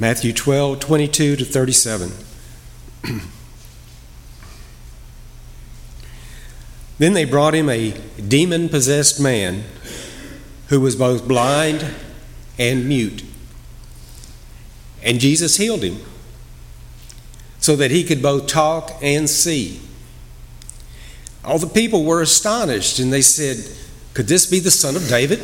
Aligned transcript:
Matthew 0.00 0.32
12, 0.32 0.80
22 0.80 1.36
to 1.36 1.44
37. 1.44 2.10
then 6.98 7.12
they 7.12 7.26
brought 7.26 7.54
him 7.54 7.68
a 7.68 7.90
demon 8.26 8.70
possessed 8.70 9.20
man 9.20 9.64
who 10.68 10.80
was 10.80 10.96
both 10.96 11.28
blind 11.28 11.84
and 12.58 12.88
mute. 12.88 13.24
And 15.02 15.20
Jesus 15.20 15.58
healed 15.58 15.82
him 15.82 15.98
so 17.58 17.76
that 17.76 17.90
he 17.90 18.02
could 18.02 18.22
both 18.22 18.46
talk 18.46 18.96
and 19.02 19.28
see. 19.28 19.82
All 21.44 21.58
the 21.58 21.66
people 21.66 22.04
were 22.04 22.22
astonished 22.22 22.98
and 22.98 23.12
they 23.12 23.20
said, 23.20 23.58
Could 24.14 24.28
this 24.28 24.46
be 24.46 24.60
the 24.60 24.70
son 24.70 24.96
of 24.96 25.06
David? 25.08 25.40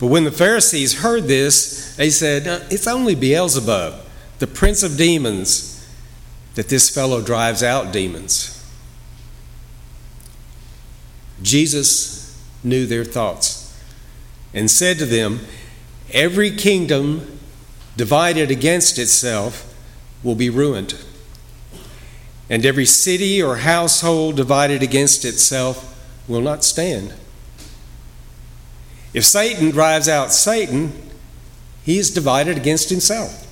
But 0.00 0.06
when 0.06 0.24
the 0.24 0.32
Pharisees 0.32 1.00
heard 1.00 1.24
this, 1.24 1.94
they 1.96 2.08
said, 2.08 2.46
It's 2.72 2.86
only 2.86 3.14
Beelzebub, 3.14 4.00
the 4.38 4.46
prince 4.46 4.82
of 4.82 4.96
demons, 4.96 5.86
that 6.54 6.70
this 6.70 6.88
fellow 6.88 7.20
drives 7.20 7.62
out 7.62 7.92
demons. 7.92 8.56
Jesus 11.42 12.42
knew 12.64 12.86
their 12.86 13.04
thoughts 13.04 13.78
and 14.54 14.70
said 14.70 14.98
to 14.98 15.06
them, 15.06 15.40
Every 16.12 16.50
kingdom 16.50 17.38
divided 17.96 18.50
against 18.50 18.98
itself 18.98 19.66
will 20.22 20.34
be 20.34 20.48
ruined, 20.48 20.94
and 22.48 22.64
every 22.64 22.86
city 22.86 23.42
or 23.42 23.58
household 23.58 24.36
divided 24.36 24.82
against 24.82 25.26
itself 25.26 25.86
will 26.26 26.40
not 26.40 26.64
stand. 26.64 27.12
If 29.12 29.24
Satan 29.24 29.70
drives 29.70 30.08
out 30.08 30.32
Satan, 30.32 30.92
he 31.84 31.98
is 31.98 32.10
divided 32.10 32.56
against 32.56 32.90
himself. 32.90 33.46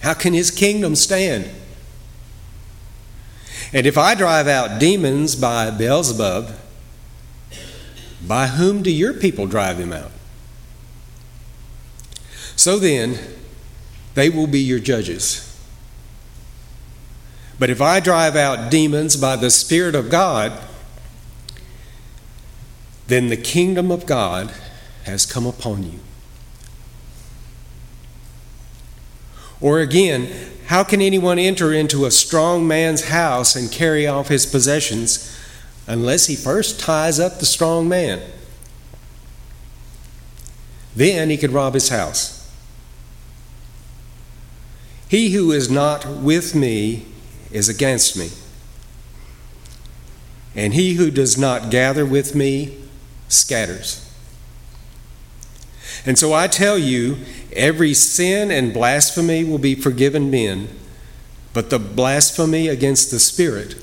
How 0.00 0.14
can 0.14 0.34
his 0.34 0.50
kingdom 0.50 0.96
stand? 0.96 1.48
And 3.72 3.86
if 3.86 3.96
I 3.96 4.14
drive 4.14 4.48
out 4.48 4.78
demons 4.78 5.34
by 5.36 5.70
Beelzebub, 5.70 6.50
by 8.26 8.48
whom 8.48 8.82
do 8.82 8.90
your 8.90 9.14
people 9.14 9.46
drive 9.46 9.78
them 9.78 9.92
out? 9.92 10.10
So 12.56 12.78
then, 12.78 13.18
they 14.14 14.28
will 14.28 14.46
be 14.46 14.60
your 14.60 14.78
judges. 14.78 15.48
But 17.58 17.70
if 17.70 17.80
I 17.80 18.00
drive 18.00 18.36
out 18.36 18.70
demons 18.70 19.16
by 19.16 19.36
the 19.36 19.50
Spirit 19.50 19.94
of 19.94 20.10
God, 20.10 20.52
then 23.06 23.28
the 23.28 23.36
kingdom 23.36 23.90
of 23.90 24.06
God 24.06 24.52
has 25.04 25.26
come 25.26 25.46
upon 25.46 25.82
you. 25.84 25.98
Or 29.60 29.78
again, 29.80 30.50
how 30.66 30.82
can 30.84 31.00
anyone 31.00 31.38
enter 31.38 31.72
into 31.72 32.04
a 32.04 32.10
strong 32.10 32.66
man's 32.66 33.08
house 33.08 33.54
and 33.54 33.70
carry 33.70 34.06
off 34.06 34.28
his 34.28 34.44
possessions 34.44 35.38
unless 35.86 36.26
he 36.26 36.34
first 36.34 36.80
ties 36.80 37.20
up 37.20 37.38
the 37.38 37.46
strong 37.46 37.88
man? 37.88 38.20
Then 40.96 41.30
he 41.30 41.36
could 41.36 41.52
rob 41.52 41.74
his 41.74 41.88
house. 41.90 42.50
He 45.08 45.30
who 45.30 45.52
is 45.52 45.70
not 45.70 46.06
with 46.06 46.54
me 46.54 47.06
is 47.50 47.68
against 47.68 48.16
me, 48.16 48.30
and 50.56 50.72
he 50.72 50.94
who 50.94 51.10
does 51.10 51.36
not 51.36 51.70
gather 51.70 52.06
with 52.06 52.34
me 52.34 52.81
scatters. 53.32 54.08
And 56.04 56.18
so 56.18 56.32
I 56.32 56.48
tell 56.48 56.78
you, 56.78 57.18
every 57.52 57.94
sin 57.94 58.50
and 58.50 58.72
blasphemy 58.72 59.44
will 59.44 59.58
be 59.58 59.74
forgiven 59.74 60.30
men, 60.30 60.68
but 61.52 61.70
the 61.70 61.78
blasphemy 61.78 62.68
against 62.68 63.10
the 63.10 63.18
Spirit 63.18 63.76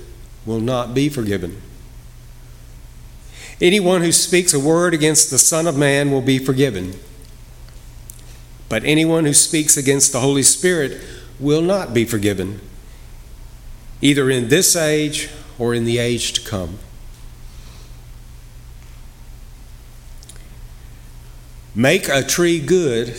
will 0.46 0.60
not 0.60 0.94
be 0.94 1.08
forgiven. 1.08 1.62
Anyone 3.62 4.02
who 4.02 4.12
speaks 4.12 4.54
a 4.54 4.60
word 4.60 4.94
against 4.94 5.30
the 5.30 5.38
Son 5.38 5.68
of 5.68 5.78
Man 5.78 6.12
will 6.12 6.22
be 6.22 6.40
forgiven. 6.40 6.94
But 8.70 8.84
anyone 8.86 9.26
who 9.26 9.34
speaks 9.34 9.76
against 9.78 10.12
the 10.12 10.22
Holy 10.22 10.44
Spirit 10.44 11.02
will 11.40 11.62
not 11.62 11.94
be 11.94 12.06
forgiven, 12.06 12.62
either 14.02 14.30
in 14.30 14.50
this 14.50 14.76
age 14.76 15.30
or 15.58 15.74
in 15.74 15.86
the 15.86 15.98
age 15.98 16.34
to 16.34 16.42
come. 16.42 16.80
Make 21.76 22.08
a 22.08 22.24
tree 22.24 22.60
good, 22.60 23.16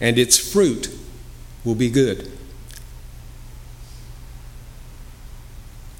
and 0.00 0.18
its 0.18 0.38
fruit 0.38 0.88
will 1.64 1.74
be 1.74 1.90
good. 1.90 2.30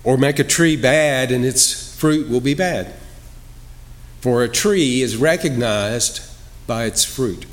Or 0.05 0.17
make 0.17 0.39
a 0.39 0.45
tree 0.45 0.77
bad, 0.77 1.31
and 1.31 1.45
its 1.45 1.95
fruit 1.95 2.29
will 2.29 2.41
be 2.41 2.55
bad. 2.55 2.95
For 4.21 4.43
a 4.43 4.49
tree 4.49 5.03
is 5.03 5.17
recognized 5.17 6.21
by 6.67 6.85
its 6.85 7.05
fruit. 7.05 7.47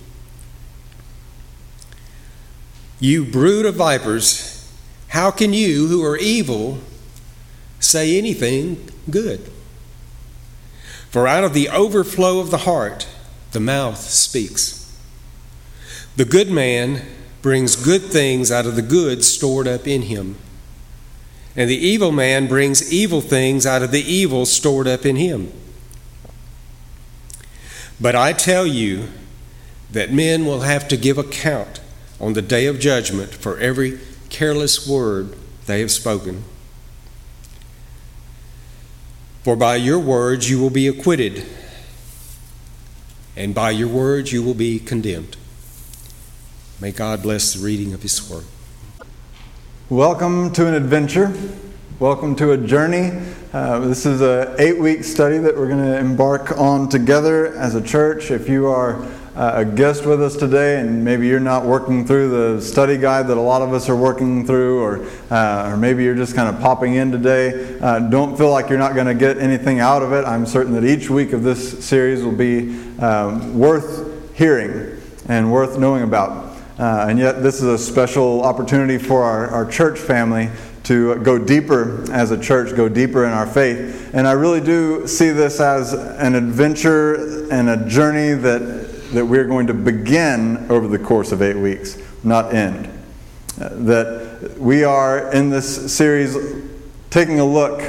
You 2.99 3.25
brood 3.25 3.65
of 3.65 3.75
vipers, 3.75 4.71
how 5.09 5.31
can 5.31 5.53
you, 5.53 5.87
who 5.87 6.03
are 6.03 6.17
evil, 6.17 6.79
say 7.79 8.17
anything 8.17 8.89
good? 9.09 9.51
For 11.09 11.27
out 11.27 11.43
of 11.43 11.53
the 11.53 11.69
overflow 11.69 12.39
of 12.39 12.51
the 12.51 12.59
heart, 12.59 13.07
the 13.55 13.59
mouth 13.61 14.01
speaks. 14.01 14.93
The 16.17 16.25
good 16.25 16.51
man 16.51 17.01
brings 17.41 17.77
good 17.77 18.01
things 18.01 18.51
out 18.51 18.66
of 18.66 18.75
the 18.75 18.81
good 18.81 19.23
stored 19.23 19.66
up 19.66 19.88
in 19.88 20.03
him, 20.03 20.35
and 21.55 21.69
the 21.69 21.77
evil 21.77 22.11
man 22.11 22.47
brings 22.47 22.91
evil 22.91 23.21
things 23.21 23.65
out 23.65 23.81
of 23.81 23.91
the 23.91 24.01
evil 24.01 24.45
stored 24.45 24.89
up 24.89 25.05
in 25.05 25.15
him. 25.15 25.53
But 27.99 28.13
I 28.13 28.33
tell 28.33 28.67
you 28.67 29.07
that 29.89 30.11
men 30.11 30.45
will 30.45 30.61
have 30.61 30.89
to 30.89 30.97
give 30.97 31.17
account 31.17 31.79
on 32.19 32.33
the 32.33 32.41
day 32.41 32.65
of 32.65 32.81
judgment 32.81 33.33
for 33.33 33.57
every 33.57 33.99
careless 34.27 34.85
word 34.85 35.33
they 35.65 35.79
have 35.79 35.91
spoken. 35.91 36.44
For 39.44 39.55
by 39.55 39.77
your 39.77 39.99
words 39.99 40.49
you 40.49 40.59
will 40.59 40.69
be 40.69 40.89
acquitted, 40.89 41.45
and 43.35 43.53
by 43.53 43.72
your 43.72 43.88
words 43.88 44.31
you 44.31 44.41
will 44.41 44.53
be 44.53 44.79
condemned. 44.79 45.38
May 46.79 46.91
God 46.91 47.22
bless 47.22 47.53
the 47.53 47.63
reading 47.63 47.94
of 47.94 48.01
His 48.01 48.29
word. 48.29 48.46
Welcome 49.90 50.51
to 50.53 50.68
an 50.68 50.73
adventure. 50.73 51.34
Welcome 52.00 52.35
to 52.38 52.51
a 52.51 52.57
journey. 52.57 53.12
Uh, 53.53 53.79
this 53.79 54.06
is 54.06 54.22
an 54.22 54.56
eight 54.59 54.79
week 54.79 55.03
study 55.03 55.38
that 55.38 55.56
we're 55.56 55.68
going 55.68 55.84
to 55.84 55.97
embark 55.97 56.57
on 56.57 56.90
together 56.90 57.56
as 57.56 57.75
a 57.75 57.81
church. 57.81 58.31
If 58.31 58.50
you 58.50 58.68
are 58.68 59.07
a 59.35 59.66
guest 59.66 60.06
with 60.06 60.22
us 60.22 60.35
today, 60.35 60.79
and 60.79 61.03
maybe 61.03 61.28
you're 61.28 61.40
not 61.40 61.66
working 61.66 62.06
through 62.06 62.29
the 62.29 62.62
study 62.62 62.97
guide 62.97 63.28
that 63.28 63.38
a 63.38 63.41
lot 63.41 63.62
of 63.62 63.73
us 63.73 63.90
are 63.90 63.96
working 63.96 64.46
through, 64.46 64.81
or, 64.81 65.06
uh, 65.29 65.69
or 65.72 65.78
maybe 65.78 66.03
you're 66.03 66.16
just 66.16 66.35
kind 66.35 66.53
of 66.53 66.62
popping 66.62 66.96
in 66.96 67.12
today, 67.12 67.78
uh, 67.79 68.00
don't 68.00 68.38
feel 68.38 68.50
like 68.50 68.69
you're 68.69 68.79
not 68.79 68.95
going 68.95 69.07
to 69.07 69.13
get 69.13 69.38
anything 69.38 69.79
out 69.79 70.01
of 70.01 70.13
it. 70.13 70.24
I'm 70.25 70.45
certain 70.45 70.74
that 70.74 70.85
each 70.85 71.09
week 71.09 71.34
of 71.34 71.44
this 71.44 71.85
series 71.85 72.24
will 72.24 72.31
be 72.31 72.79
um, 73.00 73.59
worth 73.59 74.35
hearing 74.35 75.01
and 75.28 75.51
worth 75.51 75.78
knowing 75.78 76.03
about. 76.03 76.56
Uh, 76.78 77.07
and 77.09 77.19
yet, 77.19 77.41
this 77.41 77.56
is 77.56 77.63
a 77.63 77.78
special 77.78 78.44
opportunity 78.44 78.97
for 78.97 79.24
our, 79.24 79.50
our 79.50 79.66
church 79.66 79.97
family 79.97 80.50
to 80.84 81.16
go 81.24 81.40
deeper 81.40 82.06
as 82.12 82.31
a 82.31 82.40
church, 82.40 82.75
go 82.75 82.88
deeper 82.88 83.25
in 83.25 83.31
our 83.31 83.47
faith. 83.47 84.13
And 84.13 84.28
I 84.28 84.34
really 84.34 84.62
do 84.62 85.07
see 85.07 85.31
this 85.31 85.59
as 85.59 85.94
an 85.94 86.35
adventure 86.35 87.50
and 87.51 87.69
a 87.69 87.88
journey 87.88 88.34
that 88.34 88.75
that 89.13 89.25
we're 89.25 89.45
going 89.45 89.67
to 89.67 89.73
begin 89.73 90.69
over 90.69 90.88
the 90.88 90.99
course 90.99 91.31
of 91.31 91.41
eight 91.41 91.57
weeks, 91.57 91.97
not 92.23 92.53
end. 92.53 92.88
Uh, 93.59 93.69
that 93.69 94.56
we 94.57 94.83
are 94.83 95.31
in 95.31 95.50
this 95.50 95.95
series 95.95 96.38
taking 97.09 97.39
a 97.39 97.45
look 97.45 97.81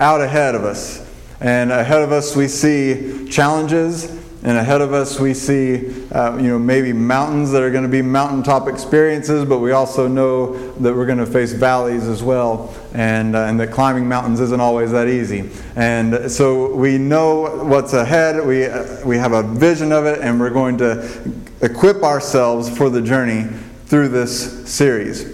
out 0.00 0.20
ahead 0.20 0.54
of 0.54 0.64
us. 0.64 1.04
And 1.40 1.70
ahead 1.70 2.02
of 2.02 2.12
us, 2.12 2.36
we 2.36 2.48
see 2.48 3.28
challenges 3.28 4.18
and 4.44 4.56
ahead 4.56 4.80
of 4.80 4.92
us, 4.92 5.18
we 5.18 5.34
see, 5.34 6.08
uh, 6.12 6.36
you 6.36 6.46
know, 6.46 6.60
maybe 6.60 6.92
mountains 6.92 7.50
that 7.50 7.62
are 7.62 7.72
going 7.72 7.82
to 7.82 7.88
be 7.88 8.02
mountaintop 8.02 8.68
experiences, 8.68 9.44
but 9.44 9.58
we 9.58 9.72
also 9.72 10.06
know 10.06 10.56
that 10.74 10.94
we're 10.94 11.06
going 11.06 11.18
to 11.18 11.26
face 11.26 11.52
valleys 11.52 12.06
as 12.06 12.22
well, 12.22 12.72
and, 12.98 13.36
uh, 13.36 13.44
and 13.44 13.60
that 13.60 13.70
climbing 13.70 14.08
mountains 14.08 14.40
isn't 14.40 14.60
always 14.60 14.90
that 14.90 15.06
easy. 15.06 15.48
And 15.76 16.28
so 16.28 16.74
we 16.74 16.98
know 16.98 17.64
what's 17.64 17.92
ahead, 17.92 18.44
we, 18.44 18.64
uh, 18.64 19.06
we 19.06 19.16
have 19.16 19.32
a 19.32 19.44
vision 19.44 19.92
of 19.92 20.04
it, 20.04 20.20
and 20.20 20.40
we're 20.40 20.50
going 20.50 20.76
to 20.78 21.32
equip 21.62 22.02
ourselves 22.02 22.68
for 22.76 22.90
the 22.90 23.00
journey 23.00 23.44
through 23.86 24.08
this 24.08 24.68
series. 24.68 25.32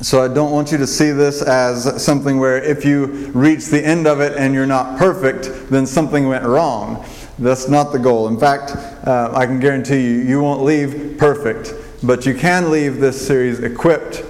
So 0.00 0.22
I 0.22 0.28
don't 0.32 0.52
want 0.52 0.70
you 0.70 0.78
to 0.78 0.86
see 0.86 1.10
this 1.10 1.42
as 1.42 2.04
something 2.04 2.38
where 2.38 2.62
if 2.62 2.84
you 2.84 3.06
reach 3.32 3.66
the 3.66 3.84
end 3.84 4.06
of 4.06 4.20
it 4.20 4.36
and 4.36 4.54
you're 4.54 4.64
not 4.64 4.96
perfect, 4.96 5.68
then 5.68 5.86
something 5.86 6.28
went 6.28 6.44
wrong. 6.44 7.04
That's 7.40 7.68
not 7.68 7.90
the 7.90 7.98
goal. 7.98 8.28
In 8.28 8.38
fact, 8.38 8.76
uh, 9.04 9.32
I 9.34 9.46
can 9.46 9.58
guarantee 9.58 10.02
you, 10.04 10.18
you 10.18 10.40
won't 10.40 10.62
leave 10.62 11.16
perfect. 11.18 11.74
but 12.02 12.26
you 12.26 12.34
can 12.34 12.70
leave 12.70 13.00
this 13.00 13.26
series 13.26 13.58
equipped, 13.60 14.22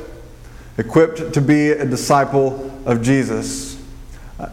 equipped 0.78 1.32
to 1.32 1.40
be 1.40 1.70
a 1.70 1.84
disciple 1.84 2.72
of 2.84 3.02
Jesus. 3.02 3.82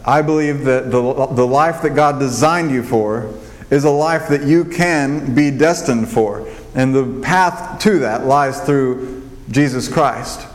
I 0.04 0.22
believe 0.22 0.64
that 0.64 0.90
the, 0.90 1.26
the 1.26 1.46
life 1.46 1.82
that 1.82 1.90
God 1.90 2.18
designed 2.18 2.70
you 2.70 2.82
for 2.82 3.32
is 3.70 3.84
a 3.84 3.90
life 3.90 4.28
that 4.28 4.44
you 4.44 4.64
can 4.64 5.34
be 5.34 5.50
destined 5.50 6.08
for. 6.08 6.48
And 6.74 6.94
the 6.94 7.20
path 7.22 7.80
to 7.82 7.98
that 8.00 8.24
lies 8.24 8.60
through 8.60 9.28
Jesus 9.50 9.88
Christ, 9.88 10.46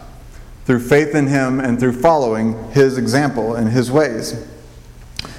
through 0.66 0.80
faith 0.80 1.14
in 1.14 1.28
Him 1.28 1.60
and 1.60 1.80
through 1.80 1.94
following 1.94 2.72
His 2.72 2.98
example 2.98 3.56
and 3.56 3.70
His 3.70 3.92
ways. 3.92 4.48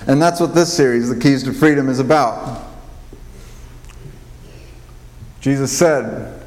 And 0.07 0.21
that's 0.21 0.41
what 0.41 0.55
this 0.55 0.73
series, 0.73 1.09
The 1.09 1.19
Keys 1.19 1.43
to 1.45 1.53
Freedom, 1.53 1.89
is 1.89 1.99
about. 1.99 2.65
Jesus 5.41 5.77
said, 5.77 6.40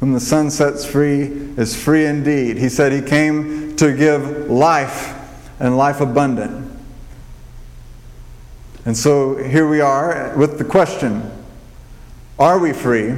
Whom 0.00 0.14
the 0.14 0.20
Son 0.20 0.50
sets 0.50 0.84
free 0.84 1.22
is 1.56 1.80
free 1.80 2.06
indeed. 2.06 2.56
He 2.56 2.68
said 2.68 2.92
He 2.92 3.02
came 3.02 3.76
to 3.76 3.94
give 3.94 4.50
life 4.50 5.14
and 5.60 5.76
life 5.76 6.00
abundant. 6.00 6.70
And 8.86 8.96
so 8.96 9.36
here 9.36 9.68
we 9.68 9.82
are 9.82 10.34
with 10.36 10.58
the 10.58 10.64
question 10.64 11.30
Are 12.38 12.58
we 12.58 12.72
free? 12.72 13.14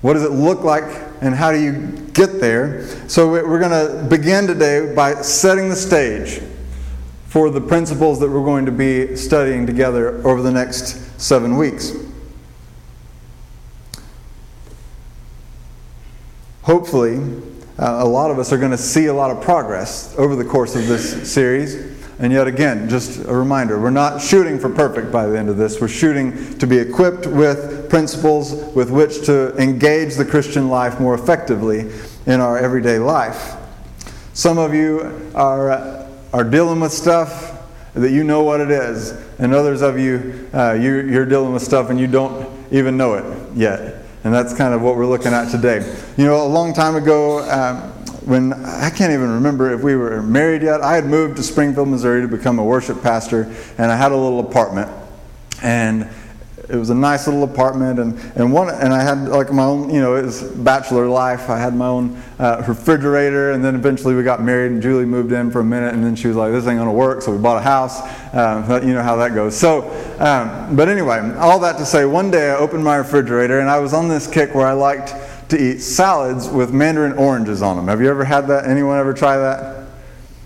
What 0.00 0.14
does 0.14 0.22
it 0.22 0.32
look 0.32 0.64
like, 0.64 0.84
and 1.22 1.34
how 1.34 1.50
do 1.50 1.58
you 1.58 2.10
get 2.12 2.38
there? 2.38 2.86
So 3.08 3.30
we're 3.30 3.58
going 3.58 3.70
to 3.70 4.04
begin 4.04 4.46
today 4.46 4.94
by 4.94 5.22
setting 5.22 5.70
the 5.70 5.76
stage 5.76 6.42
for 7.28 7.48
the 7.48 7.60
principles 7.60 8.20
that 8.20 8.30
we're 8.30 8.44
going 8.44 8.66
to 8.66 8.72
be 8.72 9.16
studying 9.16 9.66
together 9.66 10.18
over 10.26 10.42
the 10.42 10.50
next 10.50 11.20
seven 11.20 11.56
weeks. 11.56 12.03
Hopefully, 16.64 17.18
uh, 17.78 17.98
a 18.00 18.08
lot 18.08 18.30
of 18.30 18.38
us 18.38 18.50
are 18.50 18.56
going 18.56 18.70
to 18.70 18.78
see 18.78 19.06
a 19.06 19.12
lot 19.12 19.30
of 19.30 19.42
progress 19.42 20.14
over 20.16 20.34
the 20.34 20.44
course 20.44 20.74
of 20.74 20.86
this 20.86 21.30
series. 21.30 21.74
And 22.18 22.32
yet 22.32 22.46
again, 22.46 22.88
just 22.88 23.22
a 23.26 23.34
reminder 23.34 23.78
we're 23.78 23.90
not 23.90 24.22
shooting 24.22 24.58
for 24.58 24.70
perfect 24.70 25.12
by 25.12 25.26
the 25.26 25.38
end 25.38 25.50
of 25.50 25.58
this. 25.58 25.78
We're 25.78 25.88
shooting 25.88 26.56
to 26.58 26.66
be 26.66 26.78
equipped 26.78 27.26
with 27.26 27.90
principles 27.90 28.54
with 28.74 28.90
which 28.90 29.26
to 29.26 29.54
engage 29.58 30.14
the 30.14 30.24
Christian 30.24 30.70
life 30.70 30.98
more 30.98 31.14
effectively 31.14 31.92
in 32.24 32.40
our 32.40 32.56
everyday 32.56 32.98
life. 32.98 33.56
Some 34.32 34.56
of 34.56 34.72
you 34.72 35.30
are, 35.34 36.08
are 36.32 36.44
dealing 36.44 36.80
with 36.80 36.92
stuff 36.92 37.60
that 37.92 38.10
you 38.10 38.24
know 38.24 38.42
what 38.42 38.62
it 38.62 38.70
is, 38.70 39.12
and 39.38 39.52
others 39.52 39.82
of 39.82 39.98
you, 39.98 40.48
uh, 40.54 40.72
you 40.72 41.20
are 41.20 41.26
dealing 41.26 41.52
with 41.52 41.62
stuff 41.62 41.90
and 41.90 42.00
you 42.00 42.06
don't 42.06 42.48
even 42.72 42.96
know 42.96 43.14
it 43.14 43.54
yet. 43.54 44.03
And 44.24 44.32
that's 44.32 44.54
kind 44.54 44.74
of 44.74 44.82
what 44.82 44.96
we're 44.96 45.06
looking 45.06 45.32
at 45.32 45.50
today. 45.50 45.84
You 46.16 46.24
know, 46.24 46.44
a 46.44 46.48
long 46.48 46.72
time 46.72 46.96
ago, 46.96 47.40
um, 47.50 47.94
when 48.24 48.54
I 48.54 48.88
can't 48.88 49.12
even 49.12 49.30
remember 49.30 49.72
if 49.72 49.82
we 49.82 49.96
were 49.96 50.22
married 50.22 50.62
yet. 50.62 50.80
I 50.80 50.94
had 50.94 51.04
moved 51.04 51.36
to 51.36 51.42
Springfield, 51.42 51.88
Missouri 51.88 52.22
to 52.22 52.28
become 52.28 52.58
a 52.58 52.64
worship 52.64 53.02
pastor, 53.02 53.54
and 53.76 53.92
I 53.92 53.96
had 53.96 54.12
a 54.12 54.16
little 54.16 54.40
apartment. 54.40 54.90
And 55.62 56.08
it 56.68 56.76
was 56.76 56.90
a 56.90 56.94
nice 56.94 57.26
little 57.26 57.44
apartment 57.44 57.98
and, 57.98 58.18
and 58.36 58.52
one 58.52 58.68
and 58.70 58.92
I 58.92 59.02
had 59.02 59.28
like 59.28 59.52
my 59.52 59.64
own 59.64 59.92
you 59.92 60.00
know 60.00 60.16
it 60.16 60.24
was 60.24 60.42
bachelor 60.42 61.06
life 61.06 61.50
I 61.50 61.58
had 61.58 61.74
my 61.74 61.86
own 61.86 62.22
uh, 62.38 62.64
refrigerator 62.66 63.52
and 63.52 63.64
then 63.64 63.74
eventually 63.74 64.14
we 64.14 64.22
got 64.22 64.42
married 64.42 64.72
and 64.72 64.82
Julie 64.82 65.04
moved 65.04 65.32
in 65.32 65.50
for 65.50 65.60
a 65.60 65.64
minute 65.64 65.94
and 65.94 66.04
then 66.04 66.16
she 66.16 66.28
was 66.28 66.36
like 66.36 66.52
this 66.52 66.66
ain't 66.66 66.78
gonna 66.78 66.92
work 66.92 67.22
so 67.22 67.32
we 67.32 67.38
bought 67.38 67.58
a 67.58 67.62
house 67.62 68.00
um, 68.34 68.86
you 68.86 68.94
know 68.94 69.02
how 69.02 69.16
that 69.16 69.34
goes 69.34 69.56
so 69.56 69.82
um, 70.18 70.74
but 70.74 70.88
anyway 70.88 71.18
all 71.38 71.58
that 71.60 71.76
to 71.78 71.86
say 71.86 72.04
one 72.04 72.30
day 72.30 72.50
I 72.50 72.56
opened 72.56 72.84
my 72.84 72.96
refrigerator 72.96 73.60
and 73.60 73.68
I 73.68 73.78
was 73.78 73.92
on 73.92 74.08
this 74.08 74.26
kick 74.26 74.54
where 74.54 74.66
I 74.66 74.72
liked 74.72 75.14
to 75.48 75.62
eat 75.62 75.80
salads 75.80 76.48
with 76.48 76.72
mandarin 76.72 77.12
oranges 77.12 77.62
on 77.62 77.76
them. 77.76 77.88
Have 77.88 78.00
you 78.00 78.08
ever 78.08 78.24
had 78.24 78.46
that? 78.48 78.66
Anyone 78.66 78.98
ever 78.98 79.12
try 79.12 79.36
that? 79.36 79.86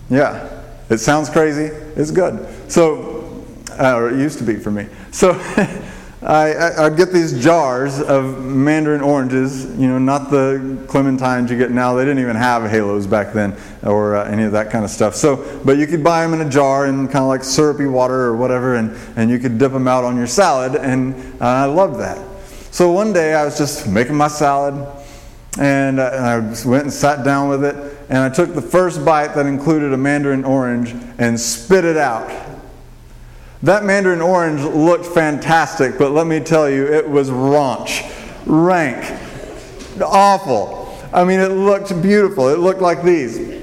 Yeah. 0.09 0.61
It 0.89 0.97
sounds 0.97 1.29
crazy. 1.29 1.65
It's 1.95 2.11
good. 2.11 2.47
So, 2.71 3.45
uh, 3.79 3.95
or 3.95 4.09
it 4.09 4.17
used 4.17 4.39
to 4.39 4.43
be 4.43 4.55
for 4.55 4.71
me. 4.71 4.87
So, 5.11 5.33
I, 6.21 6.83
would 6.89 6.97
get 6.97 7.13
these 7.13 7.41
jars 7.41 8.01
of 8.01 8.43
mandarin 8.43 9.01
oranges, 9.01 9.65
you 9.79 9.87
know, 9.87 9.97
not 9.97 10.29
the 10.29 10.77
clementines 10.87 11.49
you 11.49 11.57
get 11.57 11.71
now. 11.71 11.93
They 11.95 12.03
didn't 12.03 12.19
even 12.19 12.35
have 12.35 12.69
halos 12.69 13.07
back 13.07 13.31
then 13.31 13.55
or 13.83 14.17
uh, 14.17 14.25
any 14.25 14.43
of 14.43 14.51
that 14.51 14.69
kind 14.69 14.83
of 14.83 14.91
stuff. 14.91 15.15
So, 15.15 15.61
but 15.63 15.77
you 15.77 15.87
could 15.87 16.03
buy 16.03 16.25
them 16.25 16.39
in 16.39 16.45
a 16.45 16.49
jar 16.49 16.87
in 16.87 17.07
kind 17.07 17.19
of 17.19 17.27
like 17.27 17.43
syrupy 17.43 17.85
water 17.85 18.21
or 18.21 18.35
whatever, 18.35 18.75
and, 18.75 18.97
and 19.15 19.29
you 19.29 19.39
could 19.39 19.57
dip 19.57 19.71
them 19.71 19.87
out 19.87 20.03
on 20.03 20.17
your 20.17 20.27
salad, 20.27 20.75
and 20.75 21.15
uh, 21.41 21.45
I 21.45 21.65
loved 21.65 21.99
that. 22.01 22.19
So 22.71 22.91
one 22.91 23.13
day 23.13 23.33
I 23.33 23.45
was 23.45 23.57
just 23.57 23.87
making 23.87 24.15
my 24.15 24.27
salad, 24.27 24.73
and, 25.57 25.99
and 25.99 26.01
I 26.01 26.39
went 26.67 26.83
and 26.83 26.93
sat 26.93 27.23
down 27.23 27.47
with 27.47 27.63
it, 27.63 27.75
and 28.09 28.17
I 28.17 28.29
took 28.29 28.53
the 28.53 28.61
first 28.61 29.05
bite 29.05 29.35
that 29.35 29.45
included 29.45 29.93
a 29.93 29.97
mandarin 29.97 30.43
orange 30.43 30.93
and 31.17 31.39
spit 31.39 31.85
it 31.85 31.95
out. 31.95 32.48
That 33.63 33.83
mandarin 33.83 34.21
orange 34.21 34.61
looked 34.61 35.05
fantastic, 35.05 35.97
but 35.97 36.11
let 36.11 36.27
me 36.27 36.39
tell 36.39 36.69
you, 36.69 36.87
it 36.87 37.09
was 37.09 37.29
raunch, 37.29 38.09
rank, 38.45 39.19
awful. 40.01 40.97
I 41.11 41.25
mean, 41.25 41.39
it 41.39 41.51
looked 41.51 42.01
beautiful. 42.01 42.47
It 42.49 42.59
looked 42.59 42.81
like 42.81 43.03
these. 43.03 43.59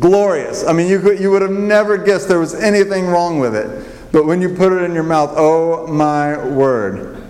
Glorious. 0.00 0.66
I 0.66 0.72
mean, 0.72 0.88
you, 0.88 1.00
could, 1.00 1.20
you 1.20 1.30
would 1.30 1.42
have 1.42 1.52
never 1.52 1.98
guessed 1.98 2.28
there 2.28 2.40
was 2.40 2.54
anything 2.54 3.06
wrong 3.06 3.38
with 3.38 3.54
it. 3.54 4.10
But 4.10 4.26
when 4.26 4.42
you 4.42 4.54
put 4.54 4.72
it 4.72 4.82
in 4.82 4.92
your 4.92 5.04
mouth, 5.04 5.34
oh 5.36 5.86
my 5.86 6.36
word. 6.48 7.21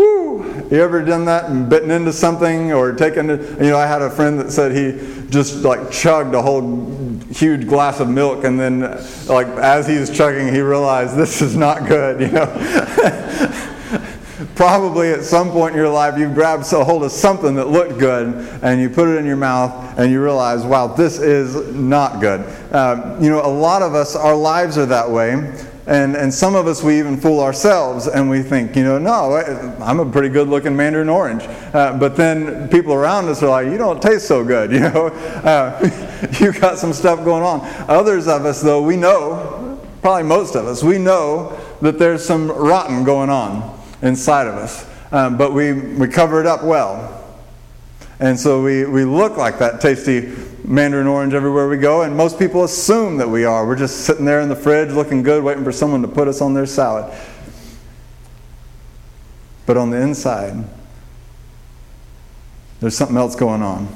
Woo! 0.00 0.66
You 0.70 0.82
ever 0.82 1.02
done 1.02 1.26
that 1.26 1.50
and 1.50 1.68
bitten 1.68 1.90
into 1.90 2.12
something 2.12 2.72
or 2.72 2.92
taken? 2.94 3.28
You 3.28 3.70
know, 3.70 3.76
I 3.76 3.86
had 3.86 4.00
a 4.00 4.08
friend 4.08 4.38
that 4.38 4.50
said 4.50 4.72
he 4.72 5.28
just 5.28 5.56
like 5.56 5.90
chugged 5.90 6.34
a 6.34 6.40
whole 6.40 7.20
huge 7.30 7.66
glass 7.66 8.00
of 8.00 8.08
milk 8.08 8.44
and 8.44 8.58
then, 8.58 8.80
like, 9.26 9.46
as 9.46 9.86
he 9.86 9.98
was 9.98 10.10
chugging, 10.10 10.52
he 10.52 10.60
realized 10.60 11.16
this 11.16 11.42
is 11.42 11.54
not 11.54 11.86
good, 11.86 12.20
you 12.20 12.28
know. 12.28 12.46
Probably 14.54 15.10
at 15.10 15.22
some 15.22 15.50
point 15.50 15.74
in 15.74 15.78
your 15.78 15.90
life, 15.90 16.18
you 16.18 16.32
grabbed 16.32 16.72
a 16.72 16.82
hold 16.82 17.04
of 17.04 17.12
something 17.12 17.54
that 17.56 17.68
looked 17.68 17.98
good 17.98 18.28
and 18.62 18.80
you 18.80 18.88
put 18.88 19.06
it 19.08 19.18
in 19.18 19.26
your 19.26 19.36
mouth 19.36 19.98
and 19.98 20.10
you 20.10 20.22
realize, 20.22 20.64
wow, 20.64 20.86
this 20.86 21.18
is 21.18 21.74
not 21.74 22.20
good. 22.20 22.40
Um, 22.72 23.22
you 23.22 23.28
know, 23.28 23.44
a 23.44 23.52
lot 23.52 23.82
of 23.82 23.94
us, 23.94 24.16
our 24.16 24.34
lives 24.34 24.78
are 24.78 24.86
that 24.86 25.10
way. 25.10 25.52
And, 25.90 26.14
and 26.14 26.32
some 26.32 26.54
of 26.54 26.68
us, 26.68 26.84
we 26.84 27.00
even 27.00 27.16
fool 27.16 27.40
ourselves 27.40 28.06
and 28.06 28.30
we 28.30 28.42
think, 28.42 28.76
you 28.76 28.84
know, 28.84 28.96
no, 28.96 29.34
I'm 29.80 29.98
a 29.98 30.08
pretty 30.08 30.28
good 30.28 30.46
looking 30.46 30.76
mandarin 30.76 31.08
orange. 31.08 31.42
Uh, 31.74 31.98
but 31.98 32.14
then 32.14 32.68
people 32.68 32.94
around 32.94 33.28
us 33.28 33.42
are 33.42 33.48
like, 33.48 33.66
you 33.66 33.76
don't 33.76 34.00
taste 34.00 34.28
so 34.28 34.44
good, 34.44 34.70
you 34.72 34.78
know. 34.78 35.08
Uh, 35.08 36.28
you 36.38 36.52
got 36.52 36.78
some 36.78 36.92
stuff 36.92 37.24
going 37.24 37.42
on. 37.42 37.62
Others 37.90 38.28
of 38.28 38.44
us, 38.44 38.62
though, 38.62 38.80
we 38.80 38.96
know, 38.96 39.80
probably 40.00 40.22
most 40.22 40.54
of 40.54 40.64
us, 40.64 40.84
we 40.84 40.96
know 40.96 41.60
that 41.80 41.98
there's 41.98 42.24
some 42.24 42.52
rotten 42.52 43.02
going 43.02 43.28
on 43.28 43.76
inside 44.00 44.46
of 44.46 44.54
us. 44.54 44.88
Um, 45.10 45.36
but 45.36 45.52
we, 45.52 45.72
we 45.72 46.06
cover 46.06 46.40
it 46.40 46.46
up 46.46 46.62
well. 46.62 47.20
And 48.20 48.38
so 48.38 48.62
we, 48.62 48.84
we 48.84 49.04
look 49.04 49.36
like 49.36 49.58
that 49.58 49.80
tasty 49.80 50.32
mandarin 50.70 51.08
orange 51.08 51.34
everywhere 51.34 51.68
we 51.68 51.76
go, 51.76 52.02
and 52.02 52.16
most 52.16 52.38
people 52.38 52.62
assume 52.62 53.16
that 53.16 53.28
we 53.28 53.44
are. 53.44 53.66
We're 53.66 53.74
just 53.74 54.04
sitting 54.04 54.24
there 54.24 54.40
in 54.40 54.48
the 54.48 54.54
fridge 54.54 54.92
looking 54.92 55.24
good, 55.24 55.42
waiting 55.42 55.64
for 55.64 55.72
someone 55.72 56.00
to 56.02 56.08
put 56.08 56.28
us 56.28 56.40
on 56.40 56.54
their 56.54 56.64
salad. 56.64 57.12
But 59.66 59.76
on 59.76 59.90
the 59.90 60.00
inside, 60.00 60.64
there's 62.78 62.96
something 62.96 63.16
else 63.16 63.34
going 63.34 63.62
on. 63.62 63.88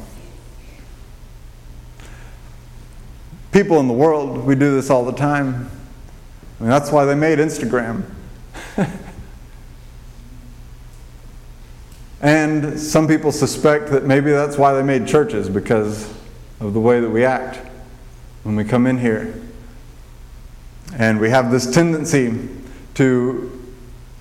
People 3.53 3.79
in 3.79 3.87
the 3.87 3.95
world, 3.95 4.45
we 4.45 4.57
do 4.57 4.75
this 4.75 4.91
all 4.91 5.05
the 5.05 5.13
time. 5.13 5.71
I 6.59 6.63
mean, 6.63 6.71
that's 6.71 6.91
why 6.91 7.05
they 7.05 7.15
made 7.15 7.39
Instagram. 7.39 8.03
and 12.21 12.81
some 12.81 13.07
people 13.07 13.31
suspect 13.31 13.91
that 13.91 14.05
maybe 14.05 14.33
that's 14.33 14.59
why 14.59 14.73
they 14.75 14.83
made 14.83 15.07
churches, 15.07 15.49
because 15.49 16.13
of 16.61 16.75
the 16.75 16.81
way 16.81 17.01
that 17.01 17.11
we 17.11 17.25
act 17.25 17.59
when 18.43 18.57
we 18.57 18.65
come 18.65 18.87
in 18.87 18.99
here. 18.99 19.35
And 20.97 21.19
we 21.19 21.31
have 21.31 21.51
this 21.51 21.73
tendency 21.73 22.49
to 22.95 23.51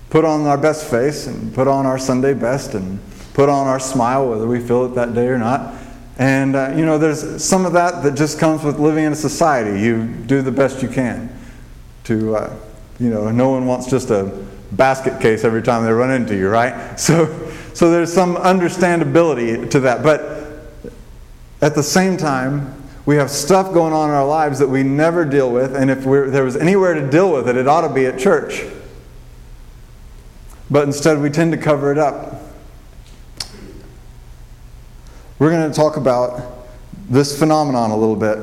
put 0.09 0.25
on 0.25 0.45
our 0.45 0.57
best 0.57 0.89
face 0.89 1.27
and 1.27 1.53
put 1.53 1.67
on 1.67 1.85
our 1.85 1.97
Sunday 1.97 2.33
best 2.33 2.73
and 2.73 2.99
put 3.33 3.49
on 3.49 3.67
our 3.67 3.79
smile, 3.79 4.29
whether 4.29 4.47
we 4.47 4.59
feel 4.59 4.85
it 4.85 4.95
that 4.95 5.13
day 5.13 5.27
or 5.27 5.37
not. 5.37 5.73
And, 6.17 6.55
uh, 6.55 6.73
you 6.75 6.85
know, 6.85 6.97
there's 6.97 7.43
some 7.43 7.65
of 7.65 7.73
that 7.73 8.03
that 8.03 8.15
just 8.15 8.39
comes 8.39 8.63
with 8.63 8.79
living 8.79 9.05
in 9.05 9.13
a 9.13 9.15
society. 9.15 9.81
You 9.81 10.05
do 10.05 10.41
the 10.41 10.51
best 10.51 10.81
you 10.81 10.87
can 10.87 11.35
to, 12.03 12.35
uh, 12.35 12.55
you 12.99 13.09
know, 13.09 13.31
no 13.31 13.49
one 13.49 13.65
wants 13.65 13.89
just 13.89 14.11
a 14.11 14.45
basket 14.71 15.19
case 15.19 15.43
every 15.43 15.61
time 15.61 15.83
they 15.83 15.91
run 15.91 16.11
into 16.11 16.35
you, 16.35 16.49
right? 16.49 16.97
So, 16.99 17.49
so 17.73 17.89
there's 17.89 18.13
some 18.13 18.35
understandability 18.35 19.69
to 19.71 19.79
that. 19.81 20.03
But 20.03 20.42
at 21.63 21.75
the 21.75 21.83
same 21.83 22.17
time, 22.17 22.75
we 23.05 23.15
have 23.15 23.31
stuff 23.31 23.73
going 23.73 23.93
on 23.93 24.09
in 24.09 24.15
our 24.15 24.27
lives 24.27 24.59
that 24.59 24.67
we 24.67 24.83
never 24.83 25.23
deal 25.23 25.49
with, 25.49 25.73
and 25.77 25.89
if 25.89 26.03
there 26.03 26.43
was 26.43 26.57
anywhere 26.57 26.93
to 26.93 27.09
deal 27.09 27.31
with 27.31 27.47
it, 27.47 27.55
it 27.55 27.69
ought 27.69 27.87
to 27.87 27.93
be 27.93 28.05
at 28.05 28.19
church. 28.19 28.65
But 30.69 30.83
instead, 30.83 31.21
we 31.21 31.29
tend 31.29 31.53
to 31.53 31.57
cover 31.57 31.89
it 31.93 31.97
up. 31.97 32.41
We're 35.39 35.51
going 35.51 35.71
to 35.71 35.73
talk 35.73 35.95
about 35.95 36.67
this 37.09 37.39
phenomenon 37.39 37.91
a 37.91 37.97
little 37.97 38.17
bit. 38.17 38.39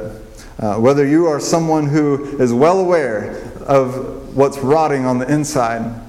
Uh, 0.58 0.76
whether 0.76 1.06
you 1.06 1.26
are 1.26 1.40
someone 1.40 1.88
who 1.88 2.38
is 2.38 2.54
well 2.54 2.80
aware 2.80 3.36
of 3.66 4.34
what's 4.34 4.56
rotting 4.60 5.04
on 5.04 5.18
the 5.18 5.30
inside, 5.30 6.00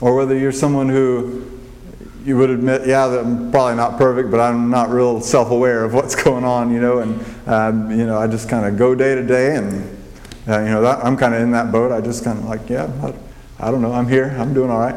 or 0.00 0.16
whether 0.16 0.34
you're 0.34 0.50
someone 0.50 0.88
who 0.88 1.51
you 2.24 2.36
would 2.36 2.50
admit, 2.50 2.86
yeah, 2.86 3.06
I'm 3.06 3.50
probably 3.50 3.76
not 3.76 3.98
perfect, 3.98 4.30
but 4.30 4.40
I'm 4.40 4.70
not 4.70 4.90
real 4.90 5.20
self-aware 5.20 5.84
of 5.84 5.94
what's 5.94 6.14
going 6.24 6.44
on, 6.44 6.72
you 6.72 6.80
know, 6.80 6.98
and 6.98 7.48
um, 7.48 7.90
you 7.90 8.06
know, 8.06 8.18
I 8.18 8.26
just 8.26 8.48
kind 8.48 8.66
of 8.66 8.76
go 8.76 8.94
day 8.94 9.14
to 9.14 9.22
day, 9.22 9.56
and 9.56 9.84
uh, 10.48 10.60
you 10.60 10.70
know, 10.70 10.82
that, 10.82 11.04
I'm 11.04 11.16
kind 11.16 11.34
of 11.34 11.40
in 11.40 11.50
that 11.52 11.72
boat. 11.72 11.92
I 11.92 12.00
just 12.00 12.24
kind 12.24 12.38
of 12.38 12.44
like, 12.44 12.68
yeah, 12.68 12.90
I, 13.02 13.68
I 13.68 13.70
don't 13.70 13.82
know, 13.82 13.92
I'm 13.92 14.08
here, 14.08 14.34
I'm 14.38 14.54
doing 14.54 14.70
all 14.70 14.80
right. 14.80 14.96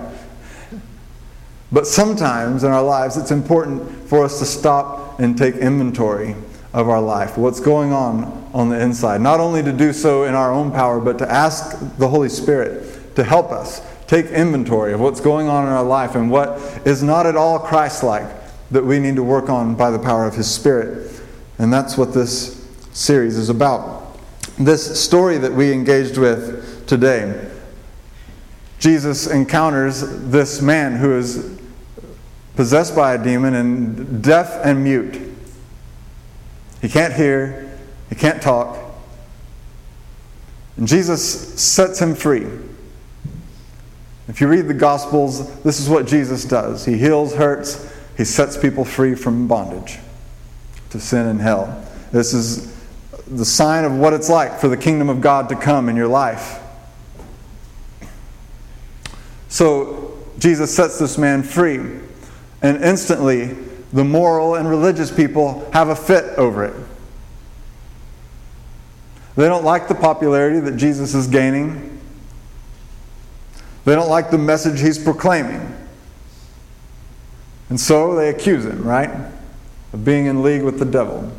But 1.72 1.88
sometimes 1.88 2.64
in 2.64 2.72
our 2.72 2.84
lives, 2.84 3.18
it's 3.18 3.32
important 3.32 4.08
for 4.08 4.24
us 4.24 4.40
to 4.40 4.46
stop 4.46 5.20
and 5.20 5.38
take 5.38 5.56
inventory 5.56 6.36
of 6.74 6.90
our 6.90 7.02
life, 7.02 7.38
what's 7.38 7.60
going 7.60 7.92
on 7.92 8.50
on 8.54 8.70
the 8.70 8.80
inside. 8.80 9.22
Not 9.22 9.40
only 9.40 9.64
to 9.64 9.72
do 9.72 9.94
so 9.94 10.26
in 10.26 10.36
our 10.36 10.52
own 10.52 10.72
power, 10.72 11.00
but 11.00 11.18
to 11.20 11.32
ask 11.32 11.98
the 11.98 12.08
Holy 12.08 12.30
Spirit 12.30 13.16
to 13.16 13.24
help 13.24 13.52
us 13.52 13.82
take 14.08 14.28
inventory 14.28 14.94
of 14.94 15.00
what's 15.00 15.20
going 15.20 15.48
on 15.48 15.64
in 15.66 15.70
our 15.70 15.84
life 15.84 16.16
and 16.16 16.30
what 16.30 16.60
is 16.86 17.02
not 17.02 17.26
at 17.26 17.36
all 17.36 17.60
Christ 17.60 18.04
like 18.04 18.28
that 18.72 18.84
we 18.84 19.00
need 19.00 19.16
to 19.16 19.24
work 19.24 19.50
on 19.50 19.76
by 19.76 19.92
the 19.92 20.00
power 20.00 20.26
of 20.26 20.36
His 20.36 20.50
Spirit. 20.50 21.12
And 21.58 21.72
that's 21.72 21.98
what 21.98 22.14
this 22.14 22.68
series 22.94 23.38
is 23.38 23.50
about. 23.50 24.18
This 24.58 25.02
story 25.02 25.38
that 25.38 25.52
we 25.52 25.72
engaged 25.72 26.18
with 26.18 26.88
today, 26.88 27.52
Jesus 28.80 29.28
encounters 29.28 30.02
this 30.30 30.62
man 30.62 30.96
who 30.96 31.18
is 31.18 31.60
possessed 32.56 32.96
by 32.96 33.16
a 33.16 33.24
demon 33.24 33.54
and 33.54 34.24
deaf 34.24 34.60
and 34.64 34.84
mute. 34.84 35.20
He 36.82 36.90
can't 36.90 37.14
hear, 37.14 37.78
he 38.10 38.16
can't 38.16 38.42
talk. 38.42 38.78
And 40.78 40.88
Jesus 40.88 41.60
sets 41.60 42.00
him 42.00 42.16
free. 42.16 42.46
If 44.28 44.42
you 44.42 44.48
read 44.48 44.68
the 44.68 44.74
Gospels, 44.74 45.62
this 45.62 45.80
is 45.80 45.88
what 45.88 46.08
Jesus 46.08 46.46
does 46.46 46.86
He 46.86 46.98
heals 46.98 47.36
hurts, 47.36 47.92
He 48.18 48.26
sets 48.26 48.58
people 48.58 48.86
free 48.86 49.16
from 49.16 49.48
bondage 49.48 50.00
to 50.92 51.00
sin 51.00 51.28
and 51.28 51.42
hell. 51.42 51.84
This 52.12 52.34
is 52.34 52.74
the 53.28 53.46
sign 53.46 53.84
of 53.84 53.94
what 53.94 54.14
it's 54.14 54.30
like 54.30 54.60
for 54.60 54.68
the 54.68 54.78
kingdom 54.78 55.10
of 55.10 55.22
God 55.22 55.50
to 55.50 55.56
come 55.56 55.90
in 55.90 55.96
your 55.96 56.08
life. 56.08 56.60
So, 59.48 60.18
Jesus 60.38 60.76
sets 60.76 61.00
this 61.00 61.18
man 61.18 61.44
free, 61.44 61.78
and 62.62 62.84
instantly 62.84 63.56
the 63.94 64.04
moral 64.04 64.56
and 64.56 64.70
religious 64.70 65.12
people 65.12 65.70
have 65.72 65.88
a 65.88 65.96
fit 65.96 66.38
over 66.38 66.66
it. 66.66 66.76
They 69.36 69.48
don't 69.48 69.64
like 69.64 69.88
the 69.88 69.96
popularity 69.96 70.60
that 70.62 70.78
Jesus 70.78 71.14
is 71.14 71.28
gaining. 71.28 71.95
They 73.86 73.94
don't 73.94 74.10
like 74.10 74.32
the 74.32 74.38
message 74.38 74.82
he's 74.82 74.98
proclaiming. 74.98 75.76
And 77.70 77.80
so 77.80 78.16
they 78.16 78.30
accuse 78.30 78.66
him, 78.66 78.84
right? 78.84 79.12
Of 79.94 80.04
being 80.04 80.26
in 80.26 80.44
league 80.44 80.64
with 80.64 80.80
the 80.80 80.86
devil. 80.86 81.32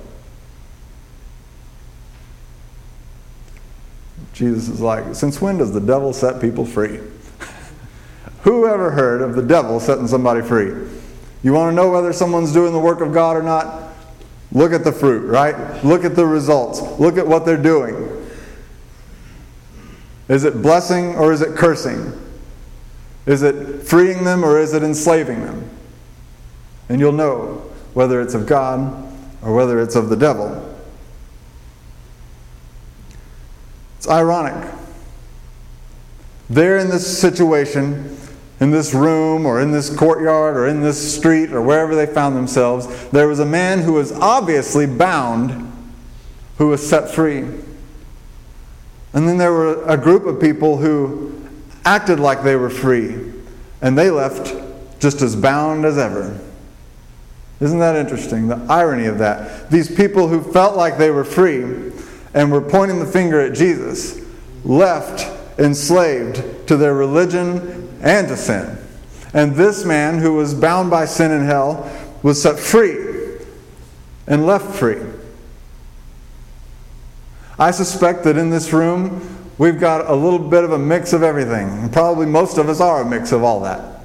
Jesus 4.32 4.68
is 4.68 4.80
like, 4.80 5.14
Since 5.14 5.40
when 5.40 5.58
does 5.58 5.72
the 5.72 5.80
devil 5.80 6.12
set 6.12 6.40
people 6.40 6.64
free? 6.64 7.00
Who 8.42 8.66
ever 8.68 8.92
heard 8.92 9.22
of 9.22 9.34
the 9.34 9.42
devil 9.42 9.80
setting 9.80 10.06
somebody 10.06 10.42
free? 10.42 10.88
You 11.42 11.52
want 11.52 11.72
to 11.72 11.76
know 11.76 11.90
whether 11.90 12.12
someone's 12.12 12.52
doing 12.52 12.72
the 12.72 12.78
work 12.78 13.00
of 13.00 13.12
God 13.12 13.36
or 13.36 13.42
not? 13.42 13.92
Look 14.52 14.72
at 14.72 14.84
the 14.84 14.92
fruit, 14.92 15.28
right? 15.28 15.84
Look 15.84 16.04
at 16.04 16.14
the 16.14 16.26
results. 16.26 16.80
Look 17.00 17.18
at 17.18 17.26
what 17.26 17.44
they're 17.44 17.56
doing. 17.56 18.12
Is 20.28 20.44
it 20.44 20.62
blessing 20.62 21.16
or 21.16 21.32
is 21.32 21.40
it 21.40 21.56
cursing? 21.56 22.12
Is 23.26 23.42
it 23.42 23.82
freeing 23.82 24.24
them 24.24 24.44
or 24.44 24.58
is 24.58 24.72
it 24.72 24.82
enslaving 24.82 25.44
them? 25.44 25.68
And 26.88 27.00
you'll 27.00 27.12
know 27.12 27.70
whether 27.92 28.20
it's 28.20 28.34
of 28.34 28.46
God 28.46 29.12
or 29.42 29.54
whether 29.54 29.80
it's 29.80 29.96
of 29.96 30.08
the 30.08 30.16
devil. 30.16 30.76
It's 33.98 34.08
ironic. 34.08 34.72
They're 36.48 36.78
in 36.78 36.88
this 36.88 37.18
situation, 37.18 38.16
in 38.60 38.70
this 38.70 38.94
room 38.94 39.44
or 39.44 39.60
in 39.60 39.72
this 39.72 39.94
courtyard 39.94 40.56
or 40.56 40.68
in 40.68 40.80
this 40.80 41.16
street 41.16 41.52
or 41.52 41.60
wherever 41.60 41.96
they 41.96 42.06
found 42.06 42.36
themselves. 42.36 43.08
There 43.08 43.26
was 43.26 43.40
a 43.40 43.46
man 43.46 43.80
who 43.80 43.94
was 43.94 44.12
obviously 44.12 44.86
bound 44.86 45.72
who 46.58 46.68
was 46.68 46.88
set 46.88 47.10
free. 47.10 47.40
And 49.12 49.26
then 49.26 49.38
there 49.38 49.52
were 49.52 49.82
a 49.84 49.96
group 49.96 50.26
of 50.26 50.40
people 50.40 50.76
who 50.76 51.35
acted 51.86 52.20
like 52.20 52.42
they 52.42 52.56
were 52.56 52.68
free, 52.68 53.32
and 53.80 53.96
they 53.96 54.10
left 54.10 54.54
just 55.00 55.22
as 55.22 55.36
bound 55.36 55.84
as 55.84 55.96
ever. 55.96 56.38
Isn't 57.60 57.78
that 57.78 57.96
interesting? 57.96 58.48
The 58.48 58.66
irony 58.68 59.06
of 59.06 59.18
that. 59.18 59.70
These 59.70 59.94
people 59.96 60.28
who 60.28 60.42
felt 60.52 60.76
like 60.76 60.98
they 60.98 61.10
were 61.10 61.24
free 61.24 61.92
and 62.34 62.52
were 62.52 62.60
pointing 62.60 62.98
the 62.98 63.06
finger 63.06 63.40
at 63.40 63.54
Jesus 63.54 64.20
left 64.64 65.32
enslaved 65.58 66.68
to 66.68 66.76
their 66.76 66.92
religion 66.92 67.88
and 68.02 68.28
to 68.28 68.36
sin. 68.36 68.76
And 69.32 69.54
this 69.54 69.84
man 69.84 70.18
who 70.18 70.34
was 70.34 70.54
bound 70.54 70.90
by 70.90 71.06
sin 71.06 71.30
and 71.30 71.46
hell 71.46 71.90
was 72.22 72.42
set 72.42 72.58
free 72.58 73.38
and 74.26 74.46
left 74.46 74.74
free. 74.74 75.00
I 77.58 77.70
suspect 77.70 78.24
that 78.24 78.36
in 78.36 78.50
this 78.50 78.72
room 78.72 79.35
We've 79.58 79.80
got 79.80 80.10
a 80.10 80.14
little 80.14 80.38
bit 80.38 80.64
of 80.64 80.72
a 80.72 80.78
mix 80.78 81.12
of 81.12 81.22
everything. 81.22 81.68
And 81.68 81.92
probably 81.92 82.26
most 82.26 82.58
of 82.58 82.68
us 82.68 82.80
are 82.80 83.02
a 83.02 83.08
mix 83.08 83.32
of 83.32 83.42
all 83.42 83.60
that. 83.60 84.00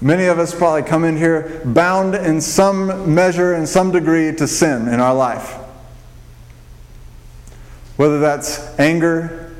Many 0.00 0.26
of 0.26 0.38
us 0.38 0.54
probably 0.54 0.82
come 0.82 1.04
in 1.04 1.16
here 1.16 1.62
bound 1.64 2.14
in 2.14 2.40
some 2.40 3.14
measure, 3.14 3.54
in 3.54 3.66
some 3.66 3.90
degree, 3.90 4.32
to 4.32 4.46
sin 4.46 4.86
in 4.86 5.00
our 5.00 5.14
life. 5.14 5.54
Whether 7.96 8.20
that's 8.20 8.78
anger, 8.78 9.52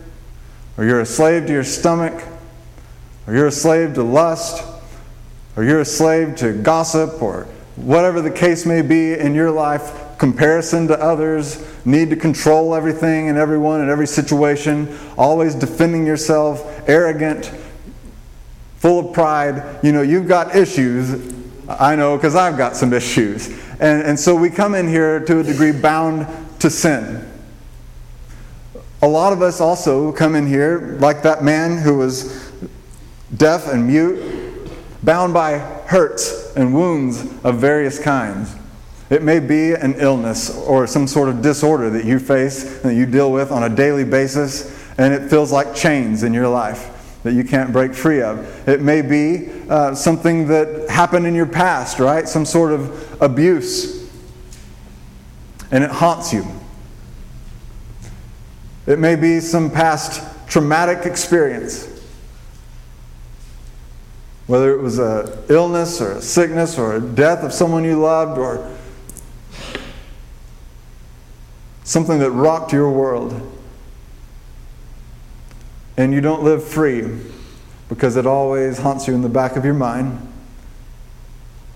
or 0.76 0.84
you're 0.84 1.00
a 1.00 1.06
slave 1.06 1.46
to 1.46 1.52
your 1.52 1.64
stomach, 1.64 2.22
or 3.26 3.34
you're 3.34 3.48
a 3.48 3.52
slave 3.52 3.94
to 3.94 4.04
lust, 4.04 4.64
or 5.56 5.64
you're 5.64 5.80
a 5.80 5.84
slave 5.84 6.36
to 6.36 6.52
gossip, 6.52 7.20
or 7.20 7.48
whatever 7.74 8.20
the 8.20 8.30
case 8.30 8.64
may 8.64 8.82
be 8.82 9.14
in 9.14 9.34
your 9.34 9.50
life, 9.50 10.07
comparison 10.18 10.88
to 10.88 11.00
others, 11.00 11.64
need 11.86 12.10
to 12.10 12.16
control 12.16 12.74
everything 12.74 13.28
and 13.28 13.38
everyone 13.38 13.80
and 13.80 13.88
every 13.88 14.06
situation, 14.06 14.98
always 15.16 15.54
defending 15.54 16.04
yourself, 16.04 16.82
arrogant, 16.88 17.52
full 18.78 19.08
of 19.08 19.14
pride. 19.14 19.78
You 19.82 19.92
know, 19.92 20.02
you've 20.02 20.28
got 20.28 20.54
issues. 20.54 21.34
I 21.68 21.94
know 21.96 22.16
because 22.16 22.34
I've 22.34 22.58
got 22.58 22.76
some 22.76 22.92
issues. 22.92 23.48
And, 23.80 24.02
and 24.02 24.18
so 24.18 24.34
we 24.34 24.50
come 24.50 24.74
in 24.74 24.88
here 24.88 25.20
to 25.20 25.40
a 25.40 25.42
degree 25.42 25.72
bound 25.72 26.26
to 26.60 26.68
sin. 26.68 27.24
A 29.00 29.06
lot 29.06 29.32
of 29.32 29.42
us 29.42 29.60
also 29.60 30.10
come 30.10 30.34
in 30.34 30.46
here 30.46 30.96
like 31.00 31.22
that 31.22 31.44
man 31.44 31.78
who 31.78 31.98
was 31.98 32.50
deaf 33.36 33.68
and 33.68 33.86
mute, 33.86 34.68
bound 35.04 35.32
by 35.32 35.58
hurts 35.58 36.56
and 36.56 36.74
wounds 36.74 37.22
of 37.44 37.60
various 37.60 38.00
kinds. 38.00 38.57
It 39.10 39.22
may 39.22 39.40
be 39.40 39.72
an 39.72 39.94
illness 39.94 40.54
or 40.54 40.86
some 40.86 41.06
sort 41.06 41.30
of 41.30 41.40
disorder 41.40 41.88
that 41.90 42.04
you 42.04 42.18
face 42.18 42.80
that 42.80 42.94
you 42.94 43.06
deal 43.06 43.32
with 43.32 43.50
on 43.50 43.62
a 43.62 43.74
daily 43.74 44.04
basis, 44.04 44.76
and 44.98 45.14
it 45.14 45.30
feels 45.30 45.50
like 45.50 45.74
chains 45.74 46.22
in 46.22 46.34
your 46.34 46.48
life 46.48 46.94
that 47.22 47.32
you 47.32 47.42
can't 47.42 47.72
break 47.72 47.94
free 47.94 48.22
of. 48.22 48.68
It 48.68 48.82
may 48.82 49.02
be 49.02 49.50
uh, 49.68 49.94
something 49.94 50.48
that 50.48 50.88
happened 50.90 51.26
in 51.26 51.34
your 51.34 51.46
past, 51.46 51.98
right? 51.98 52.28
Some 52.28 52.44
sort 52.44 52.72
of 52.72 53.22
abuse, 53.22 54.08
and 55.70 55.82
it 55.82 55.90
haunts 55.90 56.32
you. 56.32 56.46
It 58.86 58.98
may 58.98 59.16
be 59.16 59.40
some 59.40 59.70
past 59.70 60.22
traumatic 60.48 61.06
experience. 61.06 61.86
Whether 64.46 64.72
it 64.72 64.80
was 64.80 64.98
an 64.98 65.30
illness 65.50 66.00
or 66.00 66.12
a 66.12 66.22
sickness 66.22 66.78
or 66.78 66.96
a 66.96 67.00
death 67.00 67.42
of 67.44 67.52
someone 67.52 67.84
you 67.84 67.98
loved 68.00 68.38
or 68.38 68.77
something 71.88 72.18
that 72.18 72.30
rocked 72.32 72.70
your 72.70 72.90
world. 72.90 73.40
And 75.96 76.12
you 76.12 76.20
don't 76.20 76.42
live 76.42 76.62
free 76.62 77.08
because 77.88 78.16
it 78.16 78.26
always 78.26 78.78
haunts 78.78 79.08
you 79.08 79.14
in 79.14 79.22
the 79.22 79.28
back 79.30 79.56
of 79.56 79.64
your 79.64 79.72
mind. 79.72 80.20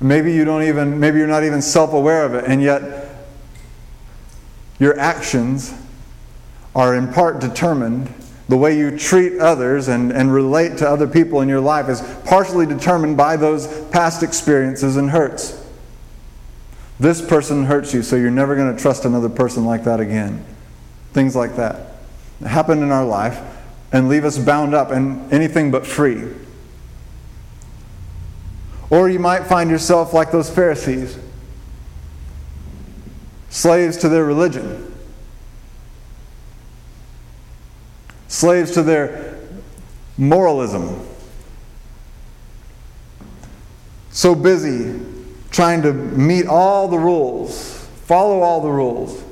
Maybe 0.01 0.35
you 0.35 0.45
don't 0.45 0.65
even 0.65 1.01
maybe 1.01 1.19
you're 1.19 1.27
not 1.27 1.45
even 1.45 1.63
self-aware 1.63 2.27
of 2.27 2.35
it 2.35 2.45
and 2.45 2.63
yet 2.63 3.25
your 4.79 4.99
actions 4.99 5.73
are 6.75 6.95
in 6.95 7.11
part 7.11 7.41
determined 7.41 8.13
the 8.49 8.57
way 8.57 8.77
you 8.77 8.99
treat 8.99 9.39
others 9.39 9.89
and, 9.89 10.13
and 10.13 10.35
relate 10.35 10.77
to 10.79 10.89
other 10.89 11.07
people 11.07 11.41
in 11.41 11.49
your 11.49 11.61
life 11.61 11.89
is 11.89 12.03
partially 12.27 12.67
determined 12.67 13.17
by 13.17 13.37
those 13.37 13.67
past 13.91 14.23
experiences 14.23 14.97
and 14.97 15.11
hurts. 15.11 15.62
This 17.03 17.21
person 17.21 17.65
hurts 17.65 17.93
you, 17.93 18.01
so 18.01 18.15
you're 18.15 18.31
never 18.31 18.55
going 18.55 18.77
to 18.77 18.81
trust 18.81 19.05
another 19.05 19.29
person 19.29 19.65
like 19.65 19.83
that 19.83 19.99
again. 19.99 20.45
Things 21.13 21.35
like 21.35 21.57
that 21.57 21.97
happen 22.47 22.81
in 22.81 22.93
our 22.93 23.05
life 23.05 23.41
and 23.91 24.09
leave 24.09 24.25
us 24.25 24.39
bound 24.39 24.73
up 24.73 24.93
and 24.93 25.33
anything 25.33 25.73
but 25.73 25.85
free. 25.85 26.29
Or 28.89 29.09
you 29.09 29.19
might 29.19 29.49
find 29.49 29.69
yourself 29.69 30.13
like 30.13 30.31
those 30.31 30.49
Pharisees, 30.49 31.19
slaves 33.51 33.97
to 33.97 34.09
their 34.09 34.25
religion, 34.25 34.95
slaves 38.29 38.71
to 38.75 38.83
their 38.85 39.41
moralism. 40.17 41.05
So 44.13 44.37
busy 44.37 45.12
trying 45.53 45.83
to 45.83 45.93
meet 45.93 46.47
all 46.47 46.89
the 46.89 46.99
rules, 46.99 47.87
follow 48.07 48.41
all 48.41 48.61
the 48.61 48.71
rules. 48.71 49.23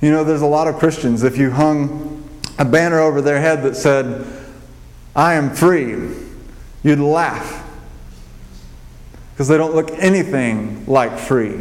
You 0.00 0.10
know, 0.10 0.24
there's 0.24 0.42
a 0.42 0.46
lot 0.46 0.66
of 0.66 0.78
Christians, 0.78 1.22
if 1.22 1.38
you 1.38 1.50
hung 1.52 2.28
a 2.58 2.64
banner 2.64 2.98
over 2.98 3.20
their 3.20 3.40
head 3.40 3.62
that 3.62 3.76
said, 3.76 4.26
I 5.14 5.34
am 5.34 5.54
free, 5.54 5.96
you'd 6.82 6.98
laugh 6.98 7.60
because 9.32 9.48
they 9.48 9.56
don't 9.56 9.74
look 9.74 9.90
anything 9.92 10.84
like 10.86 11.18
free. 11.18 11.60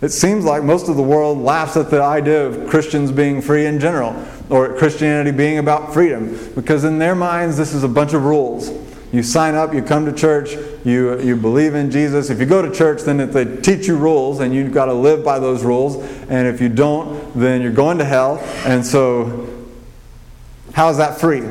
It 0.00 0.10
seems 0.10 0.44
like 0.44 0.62
most 0.62 0.88
of 0.88 0.96
the 0.96 1.02
world 1.02 1.38
laughs 1.38 1.76
at 1.76 1.90
the 1.90 2.00
idea 2.00 2.46
of 2.46 2.68
Christians 2.68 3.10
being 3.10 3.42
free 3.42 3.66
in 3.66 3.80
general, 3.80 4.24
or 4.48 4.76
Christianity 4.76 5.32
being 5.32 5.58
about 5.58 5.92
freedom, 5.92 6.38
because 6.54 6.84
in 6.84 6.98
their 6.98 7.16
minds, 7.16 7.56
this 7.56 7.74
is 7.74 7.82
a 7.82 7.88
bunch 7.88 8.12
of 8.12 8.24
rules. 8.24 8.70
You 9.10 9.22
sign 9.22 9.54
up, 9.54 9.72
you 9.72 9.82
come 9.82 10.04
to 10.04 10.12
church, 10.12 10.52
you, 10.84 11.18
you 11.20 11.34
believe 11.34 11.74
in 11.74 11.90
Jesus. 11.90 12.28
If 12.28 12.40
you 12.40 12.46
go 12.46 12.60
to 12.60 12.70
church, 12.70 13.02
then 13.02 13.20
if 13.20 13.32
they 13.32 13.56
teach 13.56 13.86
you 13.86 13.96
rules, 13.96 14.40
and 14.40 14.54
you've 14.54 14.72
got 14.72 14.86
to 14.86 14.92
live 14.92 15.24
by 15.24 15.38
those 15.38 15.64
rules. 15.64 15.96
And 16.28 16.46
if 16.46 16.60
you 16.60 16.68
don't, 16.68 17.32
then 17.38 17.62
you're 17.62 17.72
going 17.72 17.98
to 17.98 18.04
hell. 18.04 18.38
And 18.66 18.84
so, 18.84 19.48
how 20.74 20.90
is 20.90 20.98
that 20.98 21.18
free? 21.18 21.42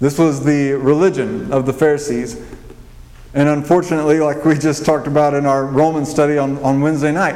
This 0.00 0.18
was 0.18 0.44
the 0.44 0.72
religion 0.72 1.52
of 1.52 1.66
the 1.66 1.72
Pharisees. 1.72 2.40
And 3.32 3.48
unfortunately, 3.48 4.20
like 4.20 4.44
we 4.44 4.56
just 4.56 4.84
talked 4.84 5.08
about 5.08 5.34
in 5.34 5.44
our 5.44 5.66
Roman 5.66 6.06
study 6.06 6.38
on, 6.38 6.58
on 6.58 6.80
Wednesday 6.80 7.10
night, 7.10 7.34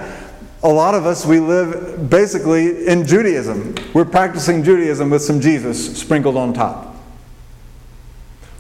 a 0.63 0.69
lot 0.69 0.95
of 0.95 1.07
us, 1.07 1.25
we 1.25 1.39
live 1.39 2.11
basically 2.11 2.87
in 2.89 3.07
Judaism. 3.07 3.77
We're 3.95 4.05
practicing 4.05 4.65
Judaism 4.65 5.11
with 5.11 5.23
some 5.23 5.41
Jesus 5.41 5.99
sprinkled 5.99 6.37
on 6.37 6.53
top. 6.53 6.97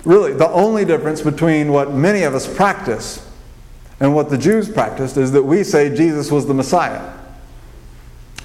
Really, 0.04 0.32
the 0.32 0.48
only 0.48 0.84
difference 0.84 1.22
between 1.22 1.72
what 1.72 1.92
many 1.92 2.22
of 2.22 2.34
us 2.34 2.52
practice 2.52 3.28
and 3.98 4.14
what 4.14 4.30
the 4.30 4.38
Jews 4.38 4.68
practiced 4.68 5.16
is 5.16 5.32
that 5.32 5.42
we 5.42 5.64
say 5.64 5.94
Jesus 5.94 6.30
was 6.30 6.46
the 6.46 6.54
Messiah. 6.54 7.14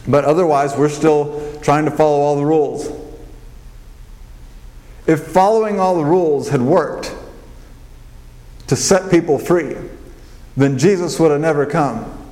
But 0.07 0.25
otherwise, 0.25 0.75
we're 0.75 0.89
still 0.89 1.59
trying 1.61 1.85
to 1.85 1.91
follow 1.91 2.19
all 2.19 2.35
the 2.35 2.45
rules. 2.45 2.91
If 5.05 5.27
following 5.27 5.79
all 5.79 5.95
the 5.95 6.05
rules 6.05 6.49
had 6.49 6.61
worked 6.61 7.13
to 8.67 8.75
set 8.75 9.11
people 9.11 9.37
free, 9.37 9.75
then 10.57 10.79
Jesus 10.79 11.19
would 11.19 11.29
have 11.29 11.41
never 11.41 11.67
come 11.67 12.22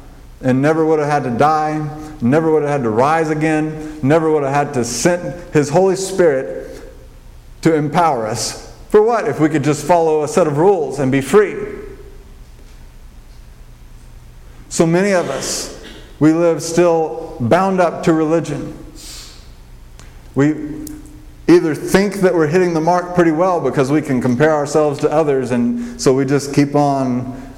and 0.43 0.61
never 0.61 0.85
would 0.85 0.99
have 0.99 1.07
had 1.07 1.23
to 1.23 1.37
die, 1.37 1.77
never 2.21 2.51
would 2.51 2.63
have 2.63 2.71
had 2.71 2.83
to 2.83 2.89
rise 2.89 3.29
again, 3.29 3.99
never 4.01 4.31
would 4.31 4.43
have 4.43 4.53
had 4.53 4.73
to 4.75 4.83
send 4.83 5.53
His 5.53 5.69
Holy 5.69 5.95
Spirit 5.95 6.81
to 7.61 7.75
empower 7.75 8.27
us. 8.27 8.75
For 8.89 9.01
what? 9.01 9.27
If 9.27 9.39
we 9.39 9.49
could 9.49 9.63
just 9.63 9.85
follow 9.85 10.23
a 10.23 10.27
set 10.27 10.47
of 10.47 10.57
rules 10.57 10.99
and 10.99 11.11
be 11.11 11.21
free. 11.21 11.55
So 14.69 14.85
many 14.85 15.11
of 15.11 15.29
us, 15.29 15.83
we 16.19 16.33
live 16.33 16.63
still 16.63 17.37
bound 17.39 17.79
up 17.79 18.03
to 18.03 18.13
religion. 18.13 18.77
We, 20.33 20.85
either 21.47 21.75
think 21.75 22.15
that 22.15 22.33
we're 22.33 22.47
hitting 22.47 22.73
the 22.73 22.81
mark 22.81 23.15
pretty 23.15 23.31
well 23.31 23.59
because 23.59 23.91
we 23.91 24.01
can 24.01 24.21
compare 24.21 24.53
ourselves 24.53 24.99
to 24.99 25.11
others, 25.11 25.51
and 25.51 26.01
so 26.01 26.13
we 26.13 26.25
just 26.25 26.53
keep 26.53 26.75
on 26.75 27.53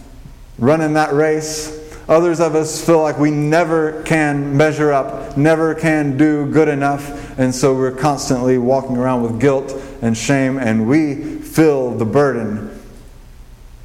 running 0.58 0.94
that 0.94 1.14
race. 1.14 1.80
Others 2.08 2.42
of 2.42 2.56
us 2.56 2.86
feel 2.86 3.02
like 3.02 3.18
we 3.18 3.32
never 3.32 4.04
can 4.04 4.58
measure 4.58 4.92
up, 4.92 5.38
never 5.38 5.74
can 5.74 6.18
do 6.18 6.46
good 6.52 6.68
enough, 6.68 7.40
and 7.40 7.56
so 7.56 7.74
we're 7.74 7.96
constantly 7.96 8.58
walking 8.58 8.98
around 8.98 9.24
with 9.24 9.40
guilt 9.40 9.72
and 10.02 10.18
shame, 10.18 10.58
and 10.58 10.88
we 10.88 11.38
feel 11.38 11.92
the 11.92 12.06
burden. 12.06 12.70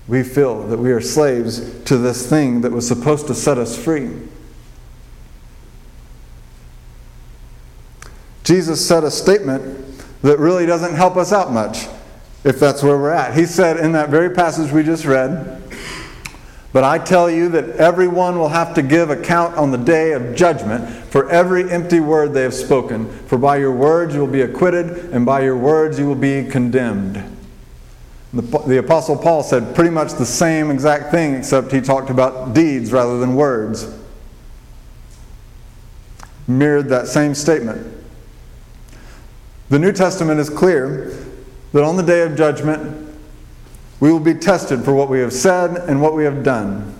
We 0.08 0.22
feel 0.24 0.66
that 0.68 0.78
we 0.78 0.90
are 0.90 1.00
slaves 1.00 1.60
to 1.84 1.96
this 1.96 2.28
thing 2.28 2.62
that 2.62 2.72
was 2.72 2.88
supposed 2.88 3.26
to 3.28 3.34
set 3.34 3.58
us 3.58 3.78
free. 3.78 4.10
Jesus 8.42 8.84
said 8.84 9.04
a 9.04 9.10
statement 9.10 10.02
that 10.22 10.38
really 10.38 10.64
doesn't 10.64 10.94
help 10.94 11.16
us 11.16 11.32
out 11.32 11.52
much 11.52 11.86
if 12.44 12.58
that's 12.58 12.82
where 12.82 12.96
we're 12.96 13.10
at. 13.10 13.36
He 13.36 13.44
said 13.44 13.76
in 13.76 13.92
that 13.92 14.08
very 14.08 14.30
passage 14.30 14.72
we 14.72 14.82
just 14.82 15.04
read, 15.04 15.67
But 16.72 16.84
I 16.84 16.98
tell 16.98 17.30
you 17.30 17.48
that 17.50 17.76
everyone 17.76 18.38
will 18.38 18.50
have 18.50 18.74
to 18.74 18.82
give 18.82 19.08
account 19.08 19.56
on 19.56 19.70
the 19.70 19.78
day 19.78 20.12
of 20.12 20.36
judgment 20.36 20.88
for 21.06 21.28
every 21.30 21.70
empty 21.70 21.98
word 21.98 22.34
they 22.34 22.42
have 22.42 22.52
spoken. 22.52 23.10
For 23.26 23.38
by 23.38 23.56
your 23.56 23.72
words 23.72 24.14
you 24.14 24.20
will 24.20 24.26
be 24.26 24.42
acquitted, 24.42 25.10
and 25.12 25.24
by 25.24 25.40
your 25.40 25.56
words 25.56 25.98
you 25.98 26.06
will 26.06 26.14
be 26.14 26.44
condemned. 26.44 27.36
The, 28.34 28.42
the 28.42 28.78
Apostle 28.78 29.16
Paul 29.16 29.42
said 29.42 29.74
pretty 29.74 29.88
much 29.88 30.12
the 30.12 30.26
same 30.26 30.70
exact 30.70 31.10
thing, 31.10 31.34
except 31.34 31.72
he 31.72 31.80
talked 31.80 32.10
about 32.10 32.52
deeds 32.52 32.92
rather 32.92 33.18
than 33.18 33.34
words. 33.34 33.90
Mirrored 36.46 36.90
that 36.90 37.08
same 37.08 37.34
statement. 37.34 37.94
The 39.70 39.78
New 39.78 39.92
Testament 39.92 40.40
is 40.40 40.50
clear 40.50 41.14
that 41.72 41.82
on 41.82 41.96
the 41.96 42.02
day 42.02 42.22
of 42.22 42.36
judgment, 42.36 43.07
we 44.00 44.12
will 44.12 44.20
be 44.20 44.34
tested 44.34 44.84
for 44.84 44.94
what 44.94 45.08
we 45.08 45.20
have 45.20 45.32
said 45.32 45.76
and 45.88 46.00
what 46.00 46.14
we 46.14 46.24
have 46.24 46.42
done. 46.42 46.94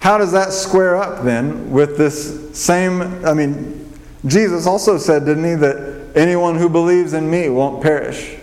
How 0.00 0.18
does 0.18 0.32
that 0.32 0.52
square 0.52 0.96
up 0.96 1.24
then 1.24 1.70
with 1.70 1.98
this 1.98 2.56
same? 2.56 3.02
I 3.24 3.34
mean, 3.34 3.92
Jesus 4.24 4.66
also 4.66 4.98
said, 4.98 5.24
didn't 5.24 5.44
he, 5.44 5.54
that 5.56 6.12
anyone 6.14 6.56
who 6.56 6.68
believes 6.68 7.12
in 7.12 7.30
me 7.30 7.48
won't 7.48 7.82
perish? 7.82 8.36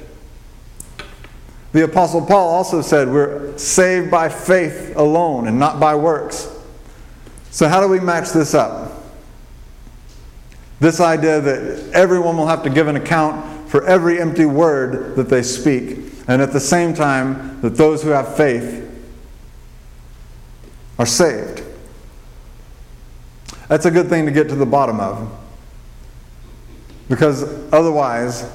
The 1.71 1.85
Apostle 1.85 2.25
Paul 2.25 2.49
also 2.49 2.81
said 2.81 3.07
we're 3.07 3.57
saved 3.57 4.11
by 4.11 4.29
faith 4.29 4.95
alone 4.95 5.47
and 5.47 5.57
not 5.57 5.79
by 5.79 5.95
works. 5.95 6.49
So, 7.49 7.67
how 7.67 7.81
do 7.81 7.87
we 7.87 7.99
match 7.99 8.29
this 8.31 8.53
up? 8.53 9.03
This 10.79 10.99
idea 10.99 11.41
that 11.41 11.91
everyone 11.93 12.37
will 12.37 12.47
have 12.47 12.63
to 12.63 12.69
give 12.69 12.87
an 12.87 12.95
account 12.95 13.69
for 13.69 13.85
every 13.85 14.19
empty 14.19 14.45
word 14.45 15.15
that 15.15 15.29
they 15.29 15.41
speak, 15.41 16.12
and 16.27 16.41
at 16.41 16.53
the 16.53 16.59
same 16.59 16.93
time, 16.93 17.61
that 17.61 17.75
those 17.75 18.03
who 18.03 18.09
have 18.09 18.35
faith 18.35 18.89
are 20.99 21.05
saved. 21.05 21.63
That's 23.67 23.85
a 23.85 23.91
good 23.91 24.09
thing 24.09 24.25
to 24.25 24.31
get 24.31 24.49
to 24.49 24.55
the 24.55 24.65
bottom 24.65 24.99
of. 24.99 25.29
Because 27.09 27.43
otherwise, 27.73 28.49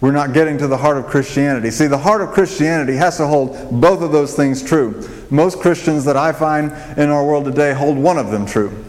we're 0.00 0.12
not 0.12 0.34
getting 0.34 0.58
to 0.58 0.66
the 0.66 0.76
heart 0.76 0.98
of 0.98 1.06
Christianity. 1.06 1.70
See, 1.70 1.86
the 1.86 1.98
heart 1.98 2.20
of 2.20 2.30
Christianity 2.30 2.94
has 2.96 3.16
to 3.16 3.26
hold 3.26 3.80
both 3.80 4.02
of 4.02 4.12
those 4.12 4.34
things 4.34 4.62
true. 4.62 5.08
Most 5.30 5.60
Christians 5.60 6.04
that 6.04 6.16
I 6.16 6.32
find 6.32 6.72
in 6.98 7.08
our 7.08 7.24
world 7.24 7.46
today 7.46 7.72
hold 7.72 7.96
one 7.96 8.18
of 8.18 8.30
them 8.30 8.44
true. 8.44 8.84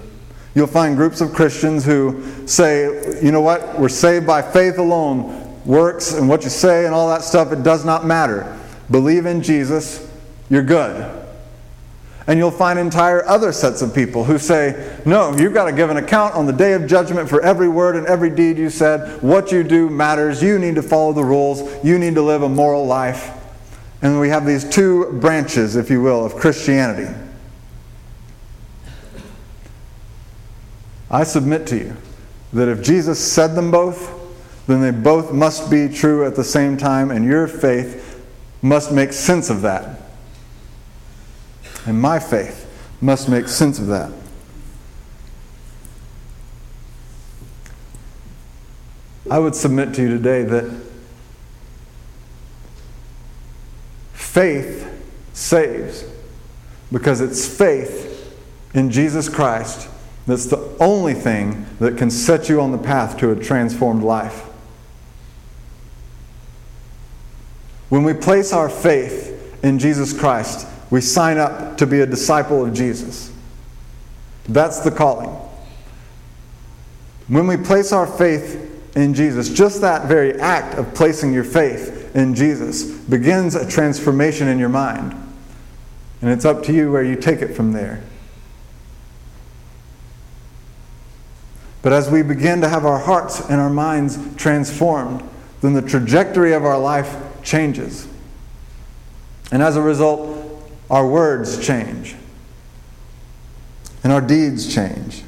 You'll 0.55 0.67
find 0.67 0.95
groups 0.95 1.21
of 1.21 1.33
Christians 1.33 1.85
who 1.85 2.47
say, 2.47 3.21
you 3.23 3.31
know 3.31 3.41
what, 3.41 3.79
we're 3.79 3.89
saved 3.89 4.27
by 4.27 4.41
faith 4.41 4.77
alone. 4.77 5.44
Works 5.65 6.13
and 6.13 6.29
what 6.29 6.43
you 6.43 6.49
say 6.49 6.85
and 6.85 6.93
all 6.93 7.09
that 7.09 7.23
stuff, 7.23 7.51
it 7.51 7.63
does 7.63 7.83
not 7.83 8.05
matter. 8.05 8.57
Believe 8.91 9.25
in 9.25 9.41
Jesus, 9.41 10.11
you're 10.49 10.63
good. 10.63 11.23
And 12.27 12.39
you'll 12.39 12.51
find 12.51 12.79
entire 12.79 13.23
other 13.25 13.51
sets 13.51 13.81
of 13.81 13.93
people 13.93 14.23
who 14.23 14.39
say, 14.39 14.99
no, 15.05 15.35
you've 15.37 15.53
got 15.53 15.65
to 15.65 15.71
give 15.71 15.91
an 15.91 15.97
account 15.97 16.33
on 16.33 16.47
the 16.47 16.53
day 16.53 16.73
of 16.73 16.87
judgment 16.87 17.29
for 17.29 17.39
every 17.41 17.67
word 17.67 17.95
and 17.95 18.07
every 18.07 18.31
deed 18.31 18.57
you 18.57 18.71
said. 18.71 19.21
What 19.21 19.51
you 19.51 19.63
do 19.63 19.89
matters. 19.89 20.41
You 20.41 20.57
need 20.57 20.75
to 20.75 20.81
follow 20.81 21.13
the 21.13 21.23
rules. 21.23 21.61
You 21.83 21.99
need 21.99 22.15
to 22.15 22.23
live 22.23 22.41
a 22.41 22.49
moral 22.49 22.85
life. 22.85 23.31
And 24.01 24.19
we 24.19 24.29
have 24.29 24.45
these 24.45 24.67
two 24.67 25.11
branches, 25.19 25.75
if 25.75 25.89
you 25.89 26.01
will, 26.01 26.25
of 26.25 26.35
Christianity. 26.35 27.13
I 31.11 31.23
submit 31.23 31.67
to 31.67 31.77
you 31.77 31.97
that 32.53 32.67
if 32.67 32.83
Jesus 32.83 33.19
said 33.19 33.55
them 33.55 33.69
both, 33.69 34.14
then 34.67 34.81
they 34.81 34.91
both 34.91 35.31
must 35.31 35.69
be 35.69 35.87
true 35.87 36.25
at 36.25 36.35
the 36.35 36.43
same 36.43 36.77
time, 36.77 37.11
and 37.11 37.23
your 37.23 37.47
faith 37.47 38.25
must 38.61 38.91
make 38.91 39.13
sense 39.13 39.49
of 39.49 39.61
that. 39.61 40.01
And 41.85 42.01
my 42.01 42.19
faith 42.19 42.63
must 42.99 43.29
make 43.29 43.47
sense 43.47 43.77
of 43.77 43.87
that. 43.87 44.11
I 49.29 49.39
would 49.39 49.55
submit 49.55 49.93
to 49.95 50.01
you 50.01 50.09
today 50.09 50.43
that 50.43 50.83
faith 54.13 54.91
saves 55.33 56.05
because 56.91 57.21
it's 57.21 57.47
faith 57.47 58.13
in 58.73 58.91
Jesus 58.91 59.29
Christ 59.29 59.89
that's 60.27 60.45
the 60.45 60.75
only 60.79 61.13
thing 61.13 61.65
that 61.79 61.97
can 61.97 62.09
set 62.09 62.49
you 62.49 62.59
on 62.59 62.71
the 62.71 62.77
path 62.77 63.17
to 63.17 63.31
a 63.31 63.35
transformed 63.35 64.03
life. 64.03 64.44
When 67.89 68.03
we 68.03 68.13
place 68.13 68.51
our 68.51 68.69
faith 68.69 69.63
in 69.63 69.79
Jesus 69.79 70.17
Christ, 70.17 70.67
we 70.89 71.01
sign 71.01 71.37
up 71.37 71.77
to 71.77 71.87
be 71.87 72.01
a 72.01 72.05
disciple 72.05 72.65
of 72.65 72.73
Jesus. 72.73 73.31
That's 74.47 74.79
the 74.79 74.91
calling. 74.91 75.29
When 77.27 77.47
we 77.47 77.57
place 77.57 77.91
our 77.91 78.05
faith 78.05 78.95
in 78.95 79.13
Jesus, 79.13 79.49
just 79.49 79.81
that 79.81 80.07
very 80.07 80.39
act 80.39 80.77
of 80.77 80.93
placing 80.93 81.33
your 81.33 81.43
faith 81.43 82.15
in 82.15 82.35
Jesus 82.35 82.83
begins 82.83 83.55
a 83.55 83.67
transformation 83.67 84.47
in 84.47 84.59
your 84.59 84.69
mind. 84.69 85.13
And 86.21 86.29
it's 86.29 86.45
up 86.45 86.63
to 86.63 86.73
you 86.73 86.91
where 86.91 87.03
you 87.03 87.15
take 87.15 87.41
it 87.41 87.55
from 87.55 87.71
there. 87.71 88.03
But 91.81 91.93
as 91.93 92.09
we 92.09 92.23
begin 92.23 92.61
to 92.61 92.69
have 92.69 92.85
our 92.85 92.97
hearts 92.97 93.41
and 93.41 93.59
our 93.61 93.69
minds 93.69 94.17
transformed, 94.37 95.23
then 95.61 95.73
the 95.73 95.81
trajectory 95.81 96.53
of 96.53 96.65
our 96.65 96.79
life 96.79 97.15
changes. 97.45 98.07
And 99.51 99.61
as 99.61 99.77
a 99.77 99.81
result, 99.81 100.69
our 100.89 101.07
words 101.07 101.65
change. 101.65 102.15
And 104.03 104.11
our 104.11 104.21
deeds 104.21 104.73
change. 104.73 105.23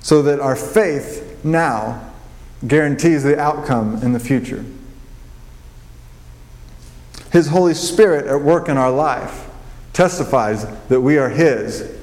So 0.00 0.22
that 0.22 0.38
our 0.38 0.56
faith 0.56 1.44
now 1.44 2.12
guarantees 2.66 3.24
the 3.24 3.38
outcome 3.38 4.02
in 4.02 4.12
the 4.12 4.20
future. 4.20 4.64
His 7.30 7.48
Holy 7.48 7.74
Spirit 7.74 8.26
at 8.26 8.40
work 8.40 8.68
in 8.68 8.76
our 8.76 8.90
life 8.90 9.48
testifies 9.92 10.66
that 10.88 11.00
we 11.00 11.18
are 11.18 11.28
His. 11.28 11.94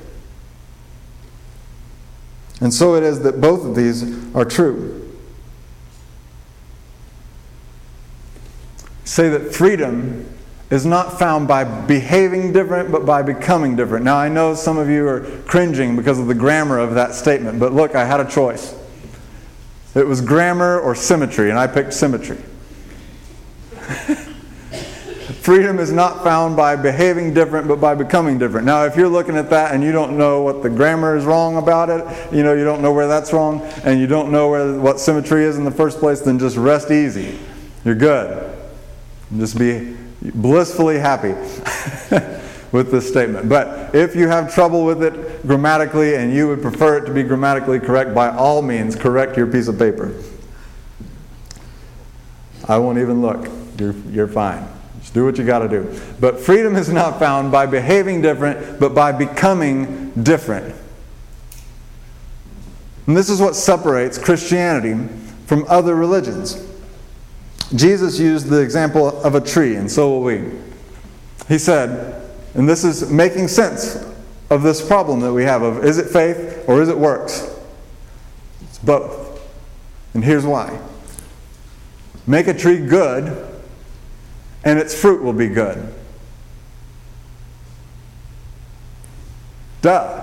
And 2.61 2.73
so 2.73 2.95
it 2.95 3.03
is 3.03 3.21
that 3.21 3.41
both 3.41 3.65
of 3.65 3.75
these 3.75 4.03
are 4.35 4.45
true. 4.45 5.04
Say 9.05 9.29
that 9.29 9.53
freedom 9.53 10.29
is 10.71 10.85
not 10.85 11.17
found 11.19 11.47
by 11.47 11.63
behaving 11.63 12.51
different, 12.51 12.91
but 12.91 13.05
by 13.05 13.21
becoming 13.21 13.75
different. 13.75 14.03
Now, 14.03 14.17
I 14.17 14.29
know 14.29 14.55
some 14.55 14.77
of 14.77 14.89
you 14.89 15.07
are 15.07 15.21
cringing 15.45 15.95
because 15.95 16.17
of 16.19 16.25
the 16.27 16.33
grammar 16.33 16.79
of 16.79 16.95
that 16.95 17.13
statement, 17.13 17.59
but 17.59 17.71
look, 17.71 17.93
I 17.95 18.03
had 18.03 18.19
a 18.19 18.25
choice. 18.29 18.75
It 19.93 20.07
was 20.07 20.21
grammar 20.21 20.79
or 20.79 20.95
symmetry, 20.95 21.51
and 21.51 21.59
I 21.59 21.67
picked 21.67 21.93
symmetry. 21.93 22.37
Freedom 25.41 25.77
is 25.77 25.91
not 25.91 26.23
found 26.23 26.57
by 26.57 26.75
behaving 26.75 27.35
different, 27.35 27.67
but 27.67 27.79
by 27.79 27.93
becoming 27.93 28.39
different. 28.39 28.65
Now, 28.65 28.85
if 28.85 28.95
you're 28.95 29.07
looking 29.07 29.37
at 29.37 29.51
that 29.51 29.75
and 29.75 29.83
you 29.83 29.91
don't 29.91 30.17
know 30.17 30.41
what 30.41 30.63
the 30.63 30.69
grammar 30.71 31.15
is 31.15 31.23
wrong 31.23 31.57
about 31.57 31.91
it, 31.91 32.33
you 32.33 32.41
know, 32.41 32.55
you 32.55 32.63
don't 32.63 32.81
know 32.81 32.91
where 32.91 33.07
that's 33.07 33.31
wrong, 33.31 33.61
and 33.83 33.99
you 33.99 34.07
don't 34.07 34.31
know 34.31 34.49
where, 34.49 34.73
what 34.79 34.99
symmetry 34.99 35.43
is 35.43 35.57
in 35.57 35.63
the 35.63 35.69
first 35.69 35.99
place, 35.99 36.21
then 36.21 36.39
just 36.39 36.57
rest 36.57 36.89
easy. 36.89 37.37
You're 37.83 37.93
good. 37.93 38.54
Just 39.37 39.57
be 39.57 39.95
blissfully 40.21 40.99
happy 40.99 41.29
with 42.71 42.91
this 42.91 43.07
statement. 43.07 43.49
But 43.49 43.95
if 43.95 44.15
you 44.15 44.27
have 44.27 44.53
trouble 44.53 44.85
with 44.85 45.03
it 45.03 45.45
grammatically 45.47 46.15
and 46.15 46.33
you 46.33 46.47
would 46.47 46.61
prefer 46.61 46.97
it 46.97 47.05
to 47.05 47.13
be 47.13 47.23
grammatically 47.23 47.79
correct, 47.79 48.13
by 48.13 48.29
all 48.29 48.61
means, 48.61 48.95
correct 48.95 49.37
your 49.37 49.47
piece 49.47 49.67
of 49.67 49.79
paper. 49.79 50.13
I 52.67 52.77
won't 52.77 52.97
even 52.97 53.21
look. 53.21 53.47
You're, 53.79 53.95
you're 54.09 54.27
fine. 54.27 54.67
Just 54.99 55.13
do 55.13 55.25
what 55.25 55.37
you 55.37 55.45
got 55.45 55.59
to 55.59 55.69
do. 55.69 55.99
But 56.19 56.39
freedom 56.39 56.75
is 56.75 56.89
not 56.89 57.19
found 57.19 57.51
by 57.51 57.65
behaving 57.65 58.21
different, 58.21 58.79
but 58.79 58.95
by 58.95 59.11
becoming 59.11 60.11
different. 60.11 60.75
And 63.07 63.15
this 63.15 63.29
is 63.29 63.39
what 63.39 63.55
separates 63.55 64.17
Christianity 64.17 65.07
from 65.45 65.65
other 65.67 65.95
religions. 65.95 66.55
Jesus 67.73 68.19
used 68.19 68.47
the 68.47 68.61
example 68.61 69.21
of 69.23 69.35
a 69.35 69.41
tree, 69.41 69.75
and 69.75 69.91
so 69.91 70.09
will 70.09 70.21
we. 70.21 70.51
He 71.47 71.57
said, 71.57 72.29
and 72.53 72.69
this 72.69 72.83
is 72.83 73.09
making 73.11 73.47
sense 73.47 73.95
of 74.49 74.63
this 74.63 74.85
problem 74.85 75.19
that 75.21 75.33
we 75.33 75.43
have 75.43 75.61
of 75.61 75.83
is 75.83 75.97
it 75.97 76.09
faith 76.09 76.63
or 76.67 76.81
is 76.81 76.89
it 76.89 76.97
works? 76.97 77.51
It's 78.61 78.79
both. 78.79 79.41
And 80.13 80.23
here's 80.23 80.45
why. 80.45 80.79
Make 82.27 82.47
a 82.47 82.53
tree 82.53 82.77
good 82.77 83.51
and 84.63 84.79
its 84.79 84.99
fruit 84.99 85.21
will 85.21 85.33
be 85.33 85.47
good. 85.47 85.93
Duh. 89.81 90.21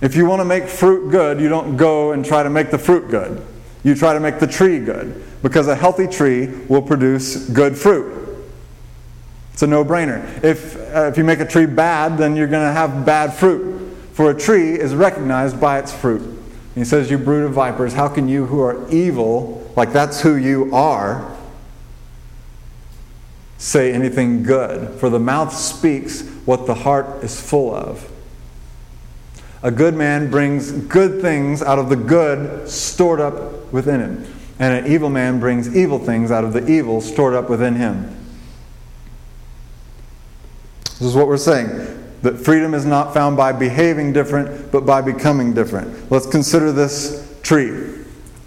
If 0.00 0.14
you 0.14 0.26
want 0.26 0.40
to 0.40 0.44
make 0.44 0.68
fruit 0.68 1.10
good, 1.10 1.40
you 1.40 1.48
don't 1.48 1.76
go 1.76 2.12
and 2.12 2.24
try 2.24 2.42
to 2.42 2.50
make 2.50 2.70
the 2.70 2.78
fruit 2.78 3.10
good. 3.10 3.44
You 3.82 3.94
try 3.94 4.12
to 4.12 4.20
make 4.20 4.38
the 4.38 4.46
tree 4.46 4.78
good 4.78 5.25
because 5.42 5.68
a 5.68 5.74
healthy 5.74 6.06
tree 6.06 6.46
will 6.68 6.82
produce 6.82 7.48
good 7.50 7.76
fruit. 7.76 8.16
It's 9.52 9.62
a 9.62 9.66
no 9.66 9.84
brainer. 9.84 10.44
If, 10.44 10.76
uh, 10.94 11.06
if 11.06 11.16
you 11.16 11.24
make 11.24 11.40
a 11.40 11.46
tree 11.46 11.66
bad, 11.66 12.18
then 12.18 12.36
you're 12.36 12.46
going 12.46 12.66
to 12.66 12.72
have 12.72 13.06
bad 13.06 13.32
fruit. 13.32 13.96
For 14.12 14.30
a 14.30 14.34
tree 14.34 14.78
is 14.78 14.94
recognized 14.94 15.60
by 15.60 15.78
its 15.78 15.92
fruit. 15.92 16.36
He 16.74 16.84
says, 16.84 17.10
You 17.10 17.18
brood 17.18 17.46
of 17.46 17.52
vipers, 17.52 17.94
how 17.94 18.08
can 18.08 18.28
you 18.28 18.46
who 18.46 18.60
are 18.60 18.88
evil, 18.90 19.70
like 19.76 19.92
that's 19.92 20.20
who 20.20 20.36
you 20.36 20.74
are, 20.74 21.36
say 23.58 23.92
anything 23.92 24.42
good, 24.42 24.98
for 25.00 25.08
the 25.08 25.18
mouth 25.18 25.54
speaks 25.54 26.28
what 26.44 26.66
the 26.66 26.74
heart 26.74 27.24
is 27.24 27.40
full 27.40 27.74
of. 27.74 28.10
A 29.62 29.70
good 29.70 29.94
man 29.94 30.30
brings 30.30 30.70
good 30.70 31.22
things 31.22 31.62
out 31.62 31.78
of 31.78 31.88
the 31.88 31.96
good 31.96 32.68
stored 32.68 33.20
up 33.20 33.72
within 33.72 34.00
him, 34.00 34.24
and 34.58 34.86
an 34.86 34.92
evil 34.92 35.10
man 35.10 35.38
brings 35.38 35.74
evil 35.76 35.98
things 35.98 36.30
out 36.30 36.44
of 36.44 36.52
the 36.52 36.66
evil 36.66 37.00
stored 37.00 37.34
up 37.34 37.50
within 37.50 37.76
him. 37.76 38.16
This 40.84 41.02
is 41.02 41.14
what 41.14 41.26
we're 41.26 41.36
saying 41.36 41.92
that 42.22 42.38
freedom 42.38 42.74
is 42.74 42.84
not 42.84 43.14
found 43.14 43.36
by 43.36 43.52
behaving 43.52 44.12
different, 44.12 44.72
but 44.72 44.86
by 44.86 45.00
becoming 45.00 45.54
different. 45.54 46.10
Let's 46.10 46.26
consider 46.26 46.72
this 46.72 47.38
tree 47.42 47.96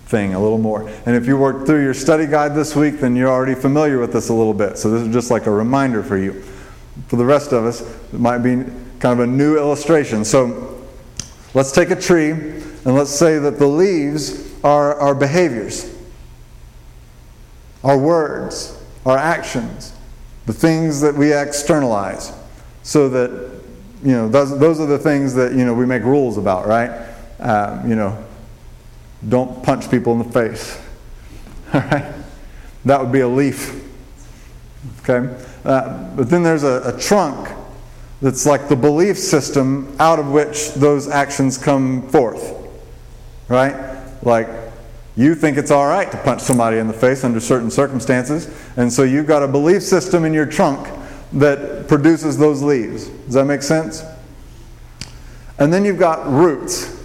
thing 0.08 0.34
a 0.34 0.40
little 0.40 0.58
more. 0.58 0.90
And 1.06 1.16
if 1.16 1.28
you 1.28 1.38
worked 1.38 1.68
through 1.68 1.84
your 1.84 1.94
study 1.94 2.26
guide 2.26 2.56
this 2.56 2.76
week, 2.76 3.00
then 3.00 3.16
you're 3.16 3.30
already 3.30 3.56
familiar 3.56 4.00
with 4.00 4.12
this 4.12 4.30
a 4.30 4.34
little 4.34 4.56
bit. 4.56 4.78
So 4.78 4.90
this 4.90 5.08
is 5.08 5.14
just 5.14 5.30
like 5.30 5.46
a 5.46 5.52
reminder 5.52 6.02
for 6.02 6.18
you. 6.18 6.42
For 7.08 7.16
the 7.16 7.26
rest 7.26 7.54
of 7.54 7.64
us, 7.64 7.82
it 7.82 8.20
might 8.20 8.40
be 8.40 8.56
kind 9.00 9.18
of 9.18 9.20
a 9.20 9.28
new 9.28 9.56
illustration. 9.56 10.26
So 10.26 10.84
let's 11.54 11.72
take 11.72 11.92
a 11.92 11.96
tree 11.96 12.32
and 12.32 12.96
let's 12.96 13.12
say 13.12 13.38
that 13.38 13.60
the 13.60 13.68
leaves 13.68 14.52
are 14.64 14.96
our 15.00 15.16
behaviors, 15.16 15.96
our 17.84 17.98
words, 17.98 18.82
our 19.06 19.18
actions, 19.18 19.94
the 20.46 20.54
things 20.54 21.02
that 21.02 21.16
we 21.16 21.34
externalize. 21.34 22.34
So 22.84 23.10
that, 23.10 23.62
you 24.04 24.14
know, 24.14 24.30
those, 24.30 24.58
those 24.58 24.80
are 24.80 24.86
the 24.86 24.98
things 24.98 25.34
that, 25.36 25.54
you 25.54 25.66
know, 25.66 25.74
we 25.74 25.86
make 25.86 26.04
rules 26.04 26.38
about, 26.38 26.68
right? 26.68 26.90
Um, 27.40 27.90
you 27.90 27.96
know, 27.96 28.22
don't 29.28 29.64
punch 29.64 29.90
people 29.92 30.14
in 30.14 30.20
the 30.20 30.32
face. 30.32 30.82
All 31.74 31.82
right? 31.82 32.14
That 32.86 33.02
would 33.02 33.12
be 33.12 33.20
a 33.20 33.28
leaf. 33.28 33.86
Okay? 35.02 35.36
Uh, 35.66 36.16
but 36.16 36.30
then 36.30 36.44
there's 36.44 36.64
a, 36.64 36.94
a 36.96 37.00
trunk 37.00 37.50
that's 38.22 38.46
like 38.46 38.68
the 38.70 38.76
belief 38.76 39.18
system 39.18 39.96
out 40.00 40.20
of 40.20 40.32
which 40.32 40.74
those 40.74 41.08
actions 41.08 41.58
come 41.58 42.08
forth. 42.10 42.56
Right? 43.48 43.76
Like, 44.24 44.48
you 45.20 45.36
think 45.36 45.58
it's 45.58 45.70
all 45.70 45.86
right 45.86 46.10
to 46.10 46.18
punch 46.20 46.40
somebody 46.40 46.78
in 46.78 46.88
the 46.88 46.94
face 46.94 47.26
under 47.26 47.42
certain 47.42 47.70
circumstances, 47.70 48.50
and 48.78 48.92
so 48.92 49.04
you've 49.04 49.28
got 49.28 49.44
a 49.44 49.50
belief 49.50 49.84
system 49.84 50.24
in 50.24 50.34
your 50.34 50.46
trunk 50.46 50.88
that 51.34 51.90
produces 51.90 52.38
those 52.38 52.62
leaves. 52.62 53.10
Does 53.10 53.34
that 53.34 53.44
make 53.44 53.62
sense? 53.62 54.02
And 55.58 55.74
then 55.74 55.84
you've 55.84 56.00
got 56.00 56.26
roots. 56.32 56.98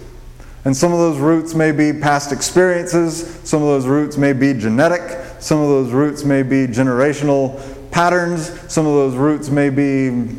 And 0.63 0.75
some 0.75 0.93
of 0.93 0.99
those 0.99 1.17
roots 1.19 1.53
may 1.53 1.73
be 1.73 1.91
past 1.91 2.31
experiences, 2.31 3.37
some 3.43 3.61
of 3.61 3.67
those 3.67 3.85
roots 3.85 4.15
may 4.15 4.31
be 4.31 4.53
genetic, 4.53 5.19
some 5.41 5.59
of 5.59 5.67
those 5.67 5.91
roots 5.91 6.23
may 6.23 6.41
be 6.41 6.67
generational 6.67 7.61
patterns, 7.91 8.49
some 8.71 8.87
of 8.87 8.93
those 8.93 9.15
roots 9.15 9.49
may 9.49 9.69
be 9.69 10.29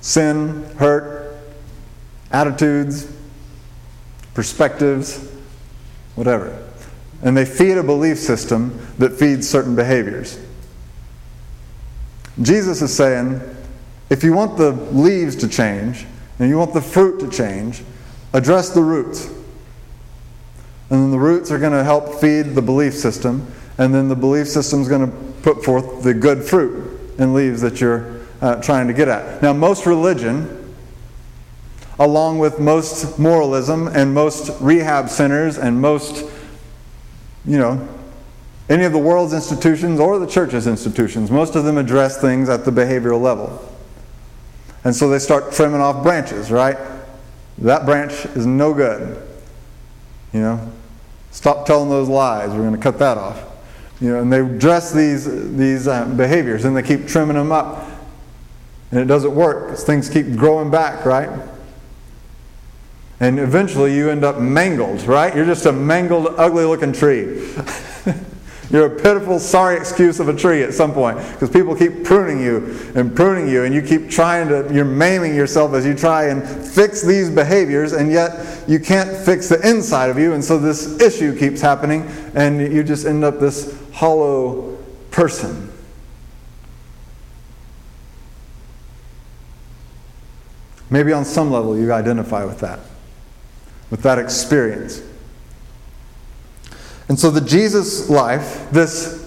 sin, 0.00 0.64
hurt, 0.76 1.36
attitudes, 2.32 3.10
perspectives, 4.34 5.35
whatever. 6.16 6.62
And 7.22 7.36
they 7.36 7.44
feed 7.44 7.78
a 7.78 7.82
belief 7.82 8.18
system 8.18 8.78
that 8.98 9.12
feeds 9.12 9.48
certain 9.48 9.76
behaviors. 9.76 10.38
Jesus 12.42 12.82
is 12.82 12.94
saying 12.94 13.40
if 14.10 14.22
you 14.22 14.32
want 14.32 14.56
the 14.58 14.72
leaves 14.72 15.36
to 15.36 15.48
change 15.48 16.06
and 16.38 16.48
you 16.48 16.58
want 16.58 16.74
the 16.74 16.82
fruit 16.82 17.20
to 17.20 17.30
change, 17.30 17.82
address 18.32 18.70
the 18.70 18.82
roots. 18.82 19.26
And 20.90 21.02
then 21.02 21.10
the 21.10 21.18
roots 21.18 21.50
are 21.50 21.58
going 21.58 21.72
to 21.72 21.82
help 21.82 22.20
feed 22.20 22.54
the 22.54 22.62
belief 22.62 22.94
system, 22.94 23.50
and 23.78 23.92
then 23.92 24.08
the 24.08 24.14
belief 24.14 24.46
system 24.46 24.80
is 24.80 24.88
going 24.88 25.10
to 25.10 25.16
put 25.42 25.64
forth 25.64 26.04
the 26.04 26.14
good 26.14 26.44
fruit 26.44 27.16
and 27.18 27.34
leaves 27.34 27.60
that 27.62 27.80
you're 27.80 28.20
uh, 28.40 28.56
trying 28.62 28.86
to 28.86 28.92
get 28.92 29.08
at. 29.08 29.42
Now, 29.42 29.52
most 29.52 29.86
religion, 29.86 30.65
along 31.98 32.38
with 32.38 32.60
most 32.60 33.18
moralism 33.18 33.88
and 33.88 34.12
most 34.12 34.50
rehab 34.60 35.08
centers 35.08 35.56
and 35.56 35.80
most, 35.80 36.24
you 37.44 37.58
know, 37.58 37.88
any 38.68 38.84
of 38.84 38.92
the 38.92 38.98
world's 38.98 39.32
institutions 39.32 40.00
or 40.00 40.18
the 40.18 40.26
church's 40.26 40.66
institutions, 40.66 41.30
most 41.30 41.54
of 41.54 41.64
them 41.64 41.78
address 41.78 42.20
things 42.20 42.48
at 42.48 42.64
the 42.64 42.70
behavioral 42.70 43.20
level. 43.20 43.72
And 44.84 44.94
so 44.94 45.08
they 45.08 45.18
start 45.18 45.52
trimming 45.52 45.80
off 45.80 46.02
branches, 46.02 46.50
right? 46.50 46.76
That 47.58 47.86
branch 47.86 48.12
is 48.36 48.44
no 48.44 48.74
good. 48.74 49.22
You 50.32 50.40
know, 50.40 50.72
stop 51.30 51.64
telling 51.66 51.88
those 51.88 52.08
lies. 52.08 52.50
We're 52.50 52.58
going 52.58 52.74
to 52.76 52.80
cut 52.80 52.98
that 52.98 53.16
off. 53.16 53.42
You 54.00 54.10
know, 54.10 54.20
and 54.20 54.32
they 54.32 54.40
address 54.40 54.92
these, 54.92 55.24
these 55.56 55.88
uh, 55.88 56.04
behaviors 56.04 56.64
and 56.64 56.76
they 56.76 56.82
keep 56.82 57.06
trimming 57.06 57.36
them 57.36 57.52
up. 57.52 57.88
And 58.90 59.00
it 59.00 59.06
doesn't 59.06 59.34
work 59.34 59.66
because 59.66 59.84
things 59.84 60.10
keep 60.10 60.36
growing 60.36 60.70
back, 60.70 61.06
right? 61.06 61.30
And 63.18 63.38
eventually 63.38 63.94
you 63.94 64.10
end 64.10 64.24
up 64.24 64.38
mangled, 64.38 65.02
right? 65.02 65.34
You're 65.34 65.46
just 65.46 65.66
a 65.66 65.72
mangled, 65.72 66.34
ugly 66.36 66.64
looking 66.64 66.92
tree. 66.92 67.48
You're 68.70 68.86
a 68.86 68.96
pitiful, 68.96 69.38
sorry 69.38 69.76
excuse 69.76 70.18
of 70.18 70.28
a 70.28 70.34
tree 70.34 70.62
at 70.62 70.74
some 70.74 70.92
point 70.92 71.18
because 71.32 71.50
people 71.50 71.76
keep 71.76 72.02
pruning 72.02 72.40
you 72.40 72.76
and 72.96 73.14
pruning 73.14 73.48
you, 73.48 73.62
and 73.62 73.72
you 73.72 73.80
keep 73.80 74.10
trying 74.10 74.48
to, 74.48 74.68
you're 74.74 74.84
maiming 74.84 75.36
yourself 75.36 75.72
as 75.74 75.86
you 75.86 75.94
try 75.94 76.30
and 76.30 76.42
fix 76.44 77.00
these 77.00 77.30
behaviors, 77.30 77.92
and 77.92 78.10
yet 78.10 78.64
you 78.66 78.80
can't 78.80 79.08
fix 79.08 79.48
the 79.48 79.68
inside 79.68 80.10
of 80.10 80.18
you, 80.18 80.32
and 80.32 80.44
so 80.44 80.58
this 80.58 81.00
issue 81.00 81.38
keeps 81.38 81.60
happening, 81.60 82.10
and 82.34 82.60
you 82.60 82.82
just 82.82 83.06
end 83.06 83.22
up 83.22 83.38
this 83.38 83.78
hollow 83.92 84.76
person. 85.12 85.72
Maybe 90.90 91.12
on 91.12 91.24
some 91.24 91.52
level 91.52 91.78
you 91.78 91.92
identify 91.92 92.44
with 92.44 92.58
that, 92.60 92.80
with 93.90 94.02
that 94.02 94.18
experience. 94.18 95.02
And 97.08 97.18
so 97.18 97.30
the 97.30 97.40
Jesus 97.40 98.08
life, 98.10 98.70
this 98.70 99.22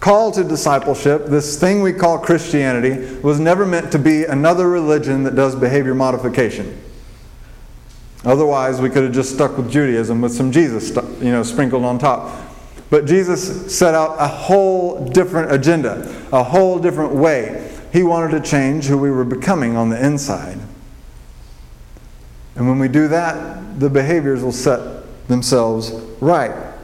call 0.00 0.30
to 0.32 0.44
discipleship, 0.44 1.26
this 1.26 1.58
thing 1.58 1.82
we 1.82 1.92
call 1.92 2.18
Christianity, 2.18 3.16
was 3.20 3.40
never 3.40 3.66
meant 3.66 3.90
to 3.92 3.98
be 3.98 4.24
another 4.24 4.68
religion 4.68 5.24
that 5.24 5.34
does 5.34 5.56
behavior 5.56 5.94
modification. 5.94 6.80
Otherwise, 8.24 8.80
we 8.80 8.90
could 8.90 9.04
have 9.04 9.12
just 9.12 9.34
stuck 9.34 9.56
with 9.56 9.70
Judaism 9.70 10.20
with 10.20 10.32
some 10.32 10.52
Jesus, 10.52 10.90
you 11.20 11.30
know, 11.30 11.42
sprinkled 11.42 11.84
on 11.84 11.98
top. 11.98 12.36
But 12.90 13.06
Jesus 13.06 13.74
set 13.74 13.94
out 13.94 14.16
a 14.18 14.26
whole 14.26 15.04
different 15.10 15.52
agenda, 15.52 16.02
a 16.32 16.42
whole 16.42 16.78
different 16.78 17.14
way. 17.14 17.76
He 17.92 18.02
wanted 18.02 18.30
to 18.32 18.40
change 18.40 18.86
who 18.86 18.98
we 18.98 19.10
were 19.10 19.24
becoming 19.24 19.76
on 19.76 19.88
the 19.88 20.04
inside. 20.04 20.58
And 22.58 22.68
when 22.68 22.80
we 22.80 22.88
do 22.88 23.06
that, 23.06 23.78
the 23.78 23.88
behaviors 23.88 24.42
will 24.42 24.50
set 24.50 25.04
themselves 25.28 25.92
right. 26.20 26.74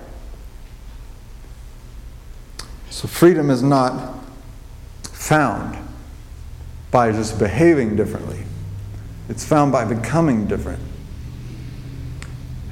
So 2.91 3.09
freedom 3.09 3.51
is 3.51 3.61
not 3.61 4.25
found 5.03 5.77
by 6.93 7.11
just 7.11 7.41
behaving 7.41 7.97
differently, 7.97 8.45
it's 9.29 9.45
found 9.45 9.73
by 9.73 9.85
becoming 9.85 10.47
different. 10.47 10.81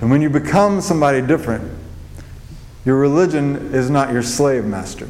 And 0.00 0.08
when 0.08 0.22
you 0.22 0.30
become 0.30 0.80
somebody 0.80 1.20
different, 1.22 1.76
your 2.84 2.96
religion 2.98 3.74
is 3.74 3.90
not 3.90 4.12
your 4.12 4.22
slave 4.22 4.64
master. 4.64 5.08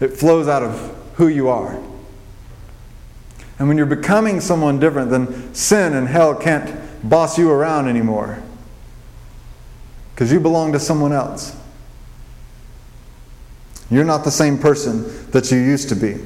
It 0.00 0.08
flows 0.08 0.48
out 0.48 0.64
of 0.64 0.96
who 1.14 1.28
you 1.28 1.48
are. 1.48 1.80
And 3.58 3.66
when 3.66 3.76
you're 3.76 3.86
becoming 3.86 4.40
someone 4.40 4.78
different, 4.78 5.10
then 5.10 5.52
sin 5.54 5.94
and 5.94 6.06
hell 6.06 6.34
can't 6.34 6.78
boss 7.08 7.38
you 7.38 7.50
around 7.50 7.88
anymore. 7.88 8.42
Because 10.14 10.32
you 10.32 10.40
belong 10.40 10.72
to 10.72 10.80
someone 10.80 11.12
else. 11.12 11.56
You're 13.90 14.04
not 14.04 14.24
the 14.24 14.30
same 14.30 14.58
person 14.58 15.30
that 15.30 15.50
you 15.50 15.58
used 15.58 15.88
to 15.88 15.96
be. 15.96 16.16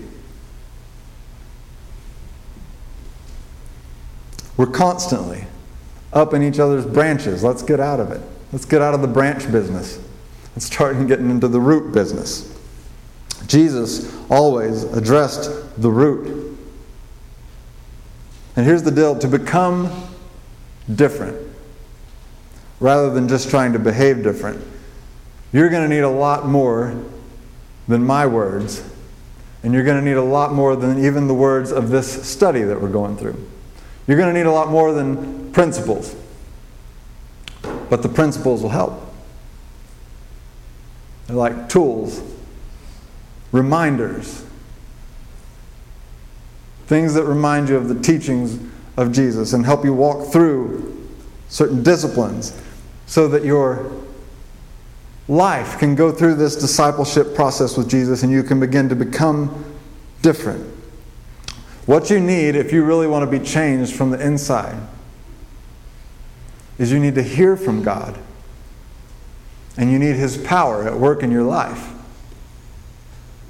We're 4.57 4.67
constantly 4.67 5.47
up 6.13 6.35
in 6.35 6.43
each 6.43 6.59
other's 6.59 6.85
branches. 6.85 7.43
Let's 7.43 7.63
get 7.63 7.81
out 7.81 8.01
of 8.01 8.11
it. 8.11 8.21
Let's 8.53 8.65
get 8.65 8.83
out 8.83 8.95
of 8.95 9.01
the 9.01 9.09
branch 9.09 9.51
business 9.51 9.99
and 10.55 10.63
start 10.63 11.07
getting 11.09 11.31
into 11.31 11.49
the 11.49 11.61
root 11.61 11.93
business. 11.93 12.49
Jesus 13.47 14.15
always 14.31 14.85
addressed 14.85 15.81
the 15.81 15.91
root. 15.91 16.52
And 18.57 18.67
here's 18.67 18.83
the 18.83 18.91
deal 18.91 19.19
to 19.19 19.29
become 19.29 19.91
different, 20.95 21.37
rather 22.81 23.11
than 23.11 23.29
just 23.29 23.51
trying 23.51 23.73
to 23.73 23.79
behave 23.79 24.23
different, 24.23 24.63
you're 25.53 25.69
going 25.69 25.89
to 25.89 25.95
need 25.95 26.03
a 26.03 26.09
lot 26.09 26.47
more 26.47 26.95
than 27.89 28.05
my 28.05 28.27
words, 28.27 28.83
and 29.63 29.73
you're 29.73 29.85
going 29.85 29.99
to 29.99 30.05
need 30.05 30.17
a 30.17 30.23
lot 30.23 30.53
more 30.53 30.77
than 30.77 31.05
even 31.05 31.29
the 31.29 31.35
words 31.35 31.73
of 31.73 31.91
this 31.91 32.29
study 32.29 32.63
that 32.63 32.81
we're 32.81 32.89
going 32.89 33.17
through. 33.17 33.37
You're 34.07 34.19
going 34.19 34.33
to 34.33 34.39
need 34.39 34.47
a 34.47 34.53
lot 34.53 34.69
more 34.69 34.93
than 34.93 35.53
principles 35.53 36.17
but 37.93 38.01
the 38.01 38.09
principles 38.09 38.63
will 38.63 38.71
help. 38.71 39.15
They're 41.27 41.37
like 41.37 41.69
tools, 41.69 42.23
reminders, 43.53 44.47
things 46.93 47.15
that 47.15 47.25
remind 47.25 47.71
you 47.71 47.77
of 47.77 47.89
the 47.89 47.99
teachings 48.03 48.61
of 48.99 49.13
Jesus 49.13 49.55
and 49.55 49.65
help 49.65 49.83
you 49.83 49.95
walk 49.95 50.31
through 50.31 51.09
certain 51.49 51.83
disciplines 51.83 52.61
so 53.07 53.27
that 53.29 53.47
your 53.47 53.91
life 55.27 55.79
can 55.79 55.95
go 55.95 56.13
through 56.13 56.35
this 56.35 56.55
discipleship 56.55 57.35
process 57.35 57.79
with 57.79 57.89
Jesus 57.89 58.23
and 58.23 58.31
you 58.31 58.43
can 58.43 58.61
begin 58.61 58.91
to 58.91 58.95
become 58.95 59.75
different. 60.21 60.63
What 61.87 62.11
you 62.11 62.21
need 62.21 62.57
if 62.57 62.75
you 62.75 62.85
really 62.85 63.07
want 63.07 63.25
to 63.25 63.39
be 63.39 63.43
changed 63.43 63.95
from 63.95 64.11
the 64.11 64.21
inside 64.21 64.77
is 66.79 66.93
you 66.93 66.99
need 66.99 67.15
to 67.15 67.23
hear 67.23 67.57
from 67.57 67.83
God. 67.83 68.19
And 69.79 69.91
you 69.91 69.99
need 69.99 70.17
His 70.17 70.37
power 70.37 70.87
at 70.87 70.99
work 70.99 71.23
in 71.23 71.31
your 71.31 71.45
life. 71.45 71.91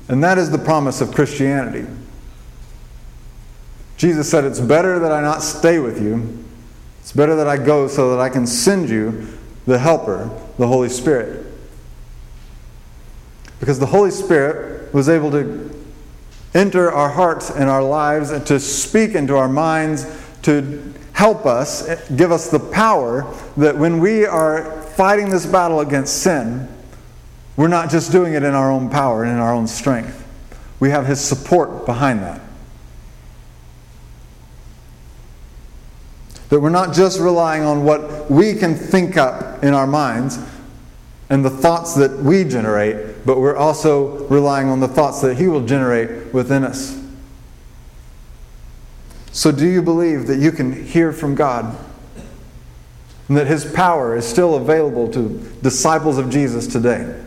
And 0.07 0.23
that 0.23 0.39
is 0.39 0.53
the 0.53 0.59
promise 0.59 1.01
of 1.01 1.13
Christianity. 1.13 1.89
Jesus 4.03 4.29
said, 4.29 4.43
It's 4.43 4.59
better 4.59 4.99
that 4.99 5.13
I 5.13 5.21
not 5.21 5.45
stay 5.45 5.79
with 5.79 6.03
you. 6.03 6.45
It's 6.99 7.13
better 7.13 7.37
that 7.37 7.47
I 7.47 7.57
go 7.57 7.87
so 7.87 8.11
that 8.11 8.19
I 8.19 8.31
can 8.31 8.49
send 8.49 8.91
you 8.91 9.29
the 9.65 9.79
Helper, 9.79 10.29
the 10.59 10.67
Holy 10.67 10.89
Spirit. 10.89 11.47
Because 13.61 13.79
the 13.79 13.87
Holy 13.87 14.11
Spirit 14.11 14.93
was 14.93 15.09
able 15.09 15.31
to 15.31 15.71
enter 16.53 16.91
our 16.91 17.11
hearts 17.11 17.49
and 17.51 17.71
our 17.71 17.81
lives 17.81 18.33
and 18.33 18.45
to 18.49 18.59
speak 18.59 19.15
into 19.15 19.37
our 19.37 19.49
minds, 19.49 20.05
to 20.43 20.93
help 21.13 21.47
us, 21.47 21.89
give 22.11 22.33
us 22.33 22.51
the 22.51 22.59
power 22.59 23.33
that 23.57 23.79
when 23.79 24.01
we 24.01 24.27
are 24.27 24.83
fighting 24.97 25.31
this 25.31 25.47
battle 25.47 25.79
against 25.79 26.25
sin, 26.25 26.69
we're 27.57 27.69
not 27.69 27.89
just 27.89 28.11
doing 28.11 28.35
it 28.35 28.43
in 28.43 28.53
our 28.53 28.73
own 28.73 28.91
power 28.91 29.23
and 29.23 29.31
in 29.31 29.39
our 29.39 29.55
own 29.55 29.69
strength. 29.69 30.27
We 30.81 30.91
have 30.91 31.07
His 31.07 31.21
support 31.21 31.87
behind 31.87 32.21
that. 32.23 32.41
That 36.53 36.61
we're 36.61 36.69
not 36.69 36.93
just 36.93 37.19
relying 37.19 37.63
on 37.63 37.83
what 37.83 38.31
we 38.31 38.53
can 38.53 38.75
think 38.75 39.17
up 39.17 39.65
in 39.65 39.73
our 39.73 39.87
minds 39.87 40.39
and 41.31 41.43
the 41.43 41.49
thoughts 41.49 41.95
that 41.95 42.19
we 42.19 42.45
generate, 42.45 43.25
but 43.25 43.39
we're 43.39 43.57
also 43.57 44.29
relying 44.29 44.69
on 44.69 44.79
the 44.79 44.87
thoughts 44.87 45.23
that 45.23 45.39
He 45.39 45.49
will 45.49 45.65
generate 45.65 46.35
within 46.35 46.63
us. 46.63 47.03
So, 49.33 49.51
do 49.51 49.67
you 49.67 49.81
believe 49.81 50.27
that 50.27 50.41
you 50.41 50.53
can 50.53 50.85
hear 50.85 51.11
from 51.11 51.35
God? 51.35 51.75
And 53.29 53.37
that 53.39 53.47
His 53.47 53.65
power 53.65 54.15
is 54.15 54.27
still 54.27 54.55
available 54.55 55.11
to 55.13 55.31
disciples 55.63 56.19
of 56.19 56.29
Jesus 56.29 56.67
today? 56.67 57.19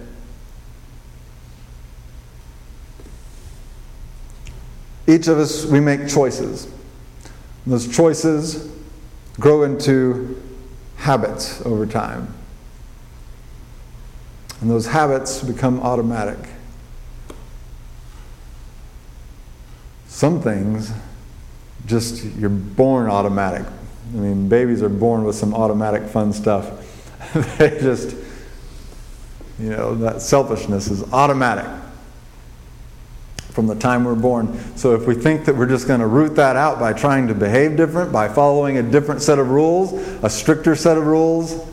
Each 5.08 5.28
of 5.28 5.40
us, 5.40 5.66
we 5.66 5.80
make 5.80 6.08
choices. 6.08 6.72
Those 7.66 7.92
choices 7.92 8.75
grow 9.40 9.64
into 9.64 10.42
habits 10.98 11.66
over 11.66 11.86
time. 11.86 12.34
And 14.62 14.70
those 14.70 14.88
habits 14.88 15.42
become 15.42 15.80
automatic. 15.82 16.40
Some 20.08 20.42
things 20.42 20.92
just 21.86 22.24
you're 22.24 22.50
born 22.50 23.08
automatic. 23.08 23.66
I 24.14 24.18
mean, 24.18 24.48
babies 24.48 24.82
are 24.82 24.90
born 24.90 25.24
with 25.24 25.36
some 25.36 25.54
automatic 25.54 26.04
fun 26.04 26.32
stuff. 26.32 26.72
they 27.58 27.78
just 27.80 28.16
You 29.60 29.70
know, 29.70 29.96
that 29.96 30.22
selfishness 30.22 30.90
is 30.90 31.04
automatic 31.14 31.66
from 33.56 33.68
the 33.68 33.76
time 33.76 34.04
we're 34.04 34.16
born. 34.16 34.60
So 34.76 34.96
if 34.96 35.08
we 35.08 35.16
think 35.16 35.46
that 35.46 35.56
we're 35.56 35.66
just 35.66 35.88
going 35.88 36.02
to 36.02 36.08
root 36.08 36.36
that 36.36 36.58
out 36.58 36.78
by 36.78 36.92
trying 36.92 37.30
to 37.30 37.34
behave 37.34 37.78
different, 37.78 38.12
by 38.12 38.28
following 38.28 38.78
a 38.78 38.84
different 38.84 39.22
set 39.22 39.40
of 39.40 39.50
rules, 39.50 39.94
a 40.22 40.30
stricter 40.30 40.76
set 40.76 40.98
of 40.98 41.08
rules, 41.08 41.66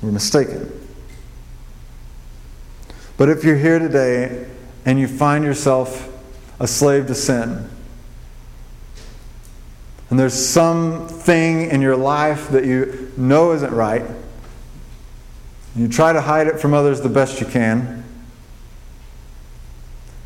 we're 0.00 0.12
mistaken. 0.12 0.72
But 3.18 3.28
if 3.28 3.44
you're 3.44 3.58
here 3.58 3.78
today 3.78 4.48
and 4.86 4.98
you 4.98 5.08
find 5.08 5.44
yourself 5.44 6.10
a 6.58 6.66
slave 6.66 7.06
to 7.08 7.14
sin, 7.14 7.68
and 10.08 10.18
there's 10.18 10.32
something 10.32 11.68
in 11.68 11.82
your 11.82 11.96
life 11.96 12.48
that 12.48 12.64
you 12.64 13.12
know 13.18 13.52
isn't 13.52 13.74
right, 13.74 14.04
you 15.74 15.86
try 15.86 16.14
to 16.14 16.22
hide 16.22 16.46
it 16.46 16.58
from 16.58 16.72
others 16.72 17.02
the 17.02 17.10
best 17.10 17.42
you 17.42 17.46
can, 17.46 18.05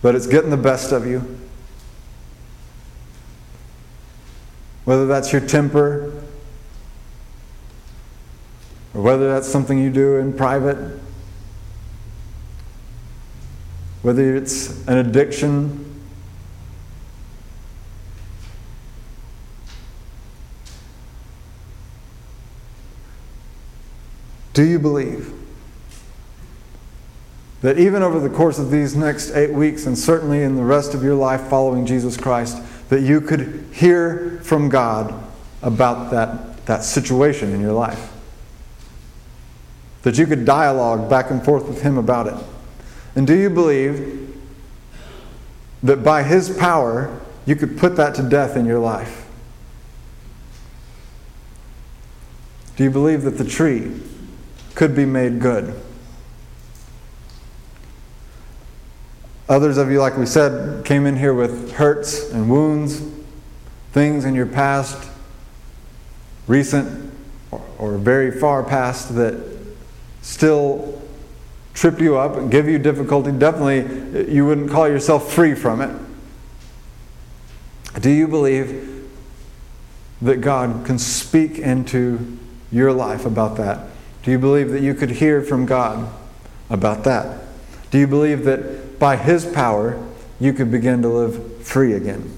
but 0.02 0.14
it's 0.14 0.26
getting 0.26 0.50
the 0.50 0.56
best 0.56 0.92
of 0.92 1.06
you. 1.06 1.38
Whether 4.84 5.06
that's 5.06 5.32
your 5.32 5.42
temper, 5.42 6.12
or 8.94 9.02
whether 9.02 9.28
that's 9.28 9.48
something 9.48 9.78
you 9.78 9.90
do 9.90 10.16
in 10.16 10.32
private, 10.32 10.98
whether 14.02 14.34
it's 14.34 14.86
an 14.88 14.98
addiction. 14.98 15.86
Do 24.52 24.64
you 24.64 24.78
believe 24.78 25.39
that 27.62 27.78
even 27.78 28.02
over 28.02 28.18
the 28.18 28.34
course 28.34 28.58
of 28.58 28.70
these 28.70 28.96
next 28.96 29.32
eight 29.32 29.52
weeks, 29.52 29.86
and 29.86 29.96
certainly 29.96 30.42
in 30.42 30.56
the 30.56 30.62
rest 30.62 30.94
of 30.94 31.02
your 31.02 31.14
life 31.14 31.42
following 31.48 31.84
Jesus 31.84 32.16
Christ, 32.16 32.58
that 32.88 33.02
you 33.02 33.20
could 33.20 33.66
hear 33.72 34.40
from 34.42 34.68
God 34.68 35.14
about 35.62 36.10
that, 36.10 36.64
that 36.66 36.84
situation 36.84 37.52
in 37.52 37.60
your 37.60 37.72
life? 37.72 38.12
That 40.02 40.16
you 40.16 40.26
could 40.26 40.46
dialogue 40.46 41.10
back 41.10 41.30
and 41.30 41.44
forth 41.44 41.68
with 41.68 41.82
Him 41.82 41.98
about 41.98 42.26
it? 42.26 42.34
And 43.14 43.26
do 43.26 43.34
you 43.36 43.50
believe 43.50 44.34
that 45.82 46.02
by 46.02 46.22
His 46.22 46.56
power, 46.56 47.20
you 47.44 47.56
could 47.56 47.76
put 47.76 47.96
that 47.96 48.14
to 48.14 48.22
death 48.22 48.56
in 48.56 48.64
your 48.64 48.78
life? 48.78 49.26
Do 52.76 52.84
you 52.84 52.90
believe 52.90 53.22
that 53.22 53.36
the 53.36 53.44
tree 53.44 54.00
could 54.74 54.96
be 54.96 55.04
made 55.04 55.40
good? 55.40 55.78
Others 59.50 59.78
of 59.78 59.90
you, 59.90 59.98
like 59.98 60.16
we 60.16 60.26
said, 60.26 60.84
came 60.84 61.06
in 61.06 61.16
here 61.16 61.34
with 61.34 61.72
hurts 61.72 62.30
and 62.30 62.48
wounds, 62.48 63.02
things 63.90 64.24
in 64.24 64.32
your 64.32 64.46
past, 64.46 65.10
recent 66.46 67.12
or, 67.76 67.98
very 67.98 68.30
far 68.30 68.62
past, 68.62 69.16
that 69.16 69.34
still 70.22 71.02
trip 71.74 72.00
you 72.00 72.16
up 72.16 72.36
and 72.36 72.48
give 72.48 72.68
you 72.68 72.78
difficulty. 72.78 73.32
Definitely, 73.32 73.80
uh, 74.20 74.30
you 74.30 74.46
wouldn't 74.46 74.70
call 74.70 74.86
yourself 74.86 75.32
free 75.32 75.56
from 75.56 75.80
it. 75.80 75.90
Do 78.00 78.10
you 78.10 78.28
believe 78.28 79.10
that 80.22 80.40
God 80.42 80.86
can 80.86 80.96
speak 81.00 81.58
into 81.58 82.38
your 82.70 82.92
life 82.92 83.26
about 83.26 83.56
that? 83.56 83.88
Do 84.22 84.30
you 84.30 84.38
believe 84.38 84.70
that 84.70 84.80
you 84.80 84.94
could 84.94 85.10
hear 85.10 85.42
from 85.42 85.66
God 85.66 86.08
about 86.68 87.02
that? 87.02 87.40
Do 87.90 87.98
you 87.98 88.06
believe 88.06 88.44
that 88.44 88.89
by 89.00 89.16
His 89.16 89.44
power, 89.44 90.00
you 90.38 90.52
could 90.52 90.70
begin 90.70 91.02
to 91.02 91.08
live 91.08 91.64
free 91.64 91.94
again. 91.94 92.36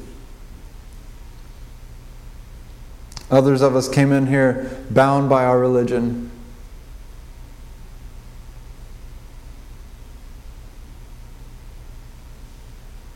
Others 3.31 3.61
of 3.61 3.77
us 3.77 3.89
came 3.89 4.13
in 4.13 4.27
here 4.27 4.85
bound 4.91 5.29
by 5.29 5.45
our 5.45 5.59
religion. 5.59 6.31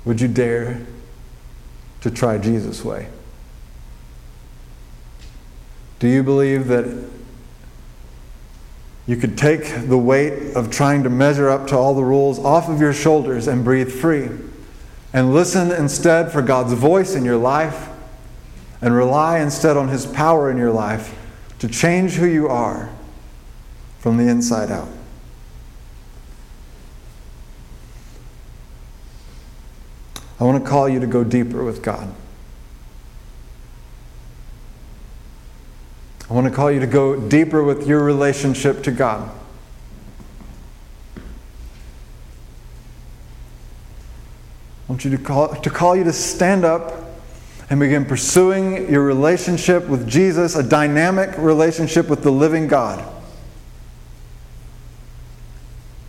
Would 0.04 0.20
you 0.20 0.28
dare 0.28 0.87
to 2.00 2.11
try 2.11 2.38
Jesus' 2.38 2.85
way? 2.85 3.09
Do 5.98 6.09
you 6.09 6.22
believe 6.22 6.68
that 6.68 6.85
you 9.06 9.16
could 9.16 9.38
take 9.38 9.88
the 9.88 9.96
weight 9.96 10.56
of 10.56 10.70
trying 10.70 11.04
to 11.04 11.10
measure 11.10 11.48
up 11.48 11.68
to 11.68 11.76
all 11.76 11.94
the 11.94 12.02
rules 12.02 12.38
off 12.40 12.68
of 12.68 12.80
your 12.80 12.92
shoulders 12.92 13.46
and 13.46 13.64
breathe 13.64 13.90
free. 13.90 14.28
And 15.12 15.32
listen 15.32 15.70
instead 15.70 16.32
for 16.32 16.42
God's 16.42 16.72
voice 16.72 17.14
in 17.14 17.24
your 17.24 17.36
life 17.36 17.88
and 18.80 18.94
rely 18.94 19.38
instead 19.38 19.76
on 19.76 19.88
His 19.88 20.06
power 20.06 20.50
in 20.50 20.58
your 20.58 20.72
life 20.72 21.16
to 21.60 21.68
change 21.68 22.14
who 22.14 22.26
you 22.26 22.48
are 22.48 22.90
from 24.00 24.16
the 24.16 24.28
inside 24.28 24.70
out. 24.70 24.88
I 30.38 30.44
want 30.44 30.62
to 30.62 30.68
call 30.68 30.88
you 30.88 31.00
to 31.00 31.06
go 31.06 31.24
deeper 31.24 31.64
with 31.64 31.82
God. 31.82 32.12
I 36.28 36.34
want 36.34 36.46
to 36.46 36.52
call 36.52 36.72
you 36.72 36.80
to 36.80 36.86
go 36.86 37.18
deeper 37.20 37.62
with 37.62 37.86
your 37.86 38.02
relationship 38.02 38.82
to 38.84 38.90
God. 38.90 39.30
I 44.88 44.92
want 44.92 45.04
you 45.04 45.10
to 45.12 45.18
call, 45.18 45.54
to 45.54 45.70
call 45.70 45.94
you 45.96 46.04
to 46.04 46.12
stand 46.12 46.64
up 46.64 46.92
and 47.70 47.78
begin 47.80 48.04
pursuing 48.04 48.90
your 48.90 49.02
relationship 49.02 49.86
with 49.88 50.08
Jesus, 50.08 50.56
a 50.56 50.62
dynamic 50.62 51.36
relationship 51.38 52.08
with 52.08 52.22
the 52.22 52.30
living 52.30 52.68
God. 52.68 53.04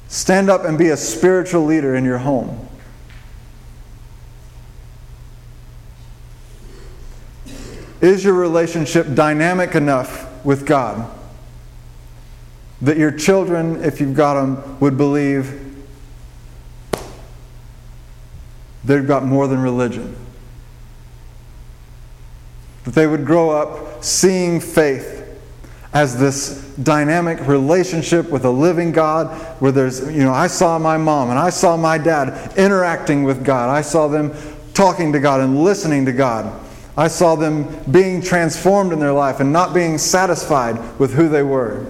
Stand 0.08 0.50
up 0.50 0.66
and 0.66 0.78
be 0.78 0.90
a 0.90 0.98
spiritual 0.98 1.66
leader 1.66 1.96
in 1.96 2.06
your 2.06 2.20
home. 2.20 2.67
Is 8.02 8.24
your 8.24 8.34
relationship 8.34 9.14
dynamic 9.16 9.76
enough 9.76 10.46
with 10.46 10.66
God 10.66 11.10
that 12.82 12.98
your 12.98 13.12
children, 13.12 13.84
if 13.84 14.00
you've 14.00 14.16
got 14.16 14.36
them, 14.36 14.80
would 14.80 14.98
believe 14.98 15.76
they've 18.84 19.08
got 19.08 19.24
more 19.24 19.48
than 19.48 19.60
religion? 19.60 20.16
That 22.84 22.94
they 22.94 23.08
would 23.08 23.26
grow 23.26 23.50
up 23.50 24.04
seeing 24.04 24.60
faith 24.60 25.18
as 25.92 26.20
this 26.20 26.64
dynamic 26.84 27.48
relationship 27.48 28.30
with 28.30 28.46
a 28.46 28.52
living 28.52 28.92
God 28.92 29.36
where 29.60 29.72
there's, 29.72 30.02
you 30.14 30.24
know, 30.24 30.34
I 30.34 30.46
saw 30.46 30.78
my 30.78 30.98
mom 30.98 31.32
and 31.32 31.40
I 31.40 31.50
saw 31.50 31.76
my 31.76 31.98
dad 31.98 32.54
interacting 32.56 33.24
with 33.24 33.44
God. 33.44 33.70
I 33.70 33.82
saw 33.82 34.08
them 34.08 34.36
talking 34.76 35.12
to 35.14 35.20
God 35.20 35.42
and 35.42 35.64
listening 35.64 36.06
to 36.06 36.12
God. 36.12 36.67
I 36.98 37.08
saw 37.08 37.36
them 37.36 37.84
being 37.92 38.24
transformed 38.24 38.92
in 38.92 39.00
their 39.00 39.14
life 39.14 39.40
and 39.40 39.54
not 39.54 39.72
being 39.72 40.00
satisfied 40.00 41.00
with 41.00 41.14
who 41.14 41.30
they 41.30 41.44
were. 41.44 41.86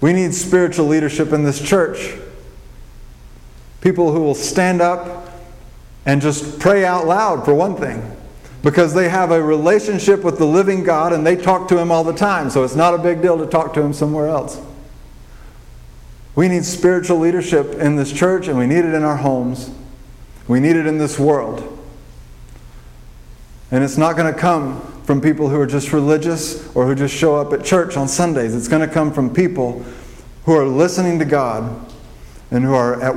We 0.00 0.12
need 0.12 0.34
spiritual 0.34 0.86
leadership 0.86 1.32
in 1.32 1.44
this 1.44 1.62
church. 1.62 2.16
People 3.80 4.12
who 4.12 4.20
will 4.20 4.34
stand 4.34 4.82
up 4.82 5.28
and 6.04 6.20
just 6.20 6.58
pray 6.58 6.84
out 6.84 7.06
loud, 7.06 7.44
for 7.44 7.54
one 7.54 7.76
thing, 7.76 8.16
because 8.62 8.92
they 8.92 9.08
have 9.08 9.30
a 9.30 9.42
relationship 9.42 10.24
with 10.24 10.38
the 10.38 10.44
living 10.44 10.82
God 10.82 11.12
and 11.12 11.24
they 11.24 11.36
talk 11.36 11.68
to 11.68 11.78
Him 11.78 11.92
all 11.92 12.04
the 12.04 12.12
time, 12.12 12.50
so 12.50 12.64
it's 12.64 12.74
not 12.74 12.94
a 12.94 12.98
big 12.98 13.22
deal 13.22 13.38
to 13.38 13.46
talk 13.46 13.72
to 13.74 13.82
Him 13.82 13.92
somewhere 13.92 14.28
else. 14.28 14.60
We 16.34 16.48
need 16.48 16.64
spiritual 16.64 17.18
leadership 17.18 17.74
in 17.74 17.96
this 17.96 18.12
church 18.12 18.48
and 18.48 18.58
we 18.58 18.66
need 18.66 18.84
it 18.84 18.94
in 18.94 19.04
our 19.04 19.16
homes. 19.16 19.70
We 20.48 20.60
need 20.60 20.76
it 20.76 20.86
in 20.86 20.98
this 20.98 21.18
world. 21.18 21.72
And 23.70 23.82
it's 23.82 23.98
not 23.98 24.16
going 24.16 24.32
to 24.32 24.38
come 24.38 24.80
from 25.02 25.20
people 25.20 25.48
who 25.48 25.60
are 25.60 25.66
just 25.66 25.92
religious 25.92 26.66
or 26.74 26.86
who 26.86 26.94
just 26.94 27.14
show 27.14 27.36
up 27.36 27.52
at 27.52 27.64
church 27.64 27.96
on 27.96 28.08
Sundays. 28.08 28.54
It's 28.54 28.68
going 28.68 28.86
to 28.86 28.92
come 28.92 29.12
from 29.12 29.32
people 29.32 29.84
who 30.44 30.52
are 30.52 30.66
listening 30.66 31.18
to 31.18 31.24
God 31.24 31.92
and 32.50 32.64
who 32.64 32.74
are 32.74 33.02
at 33.02 33.14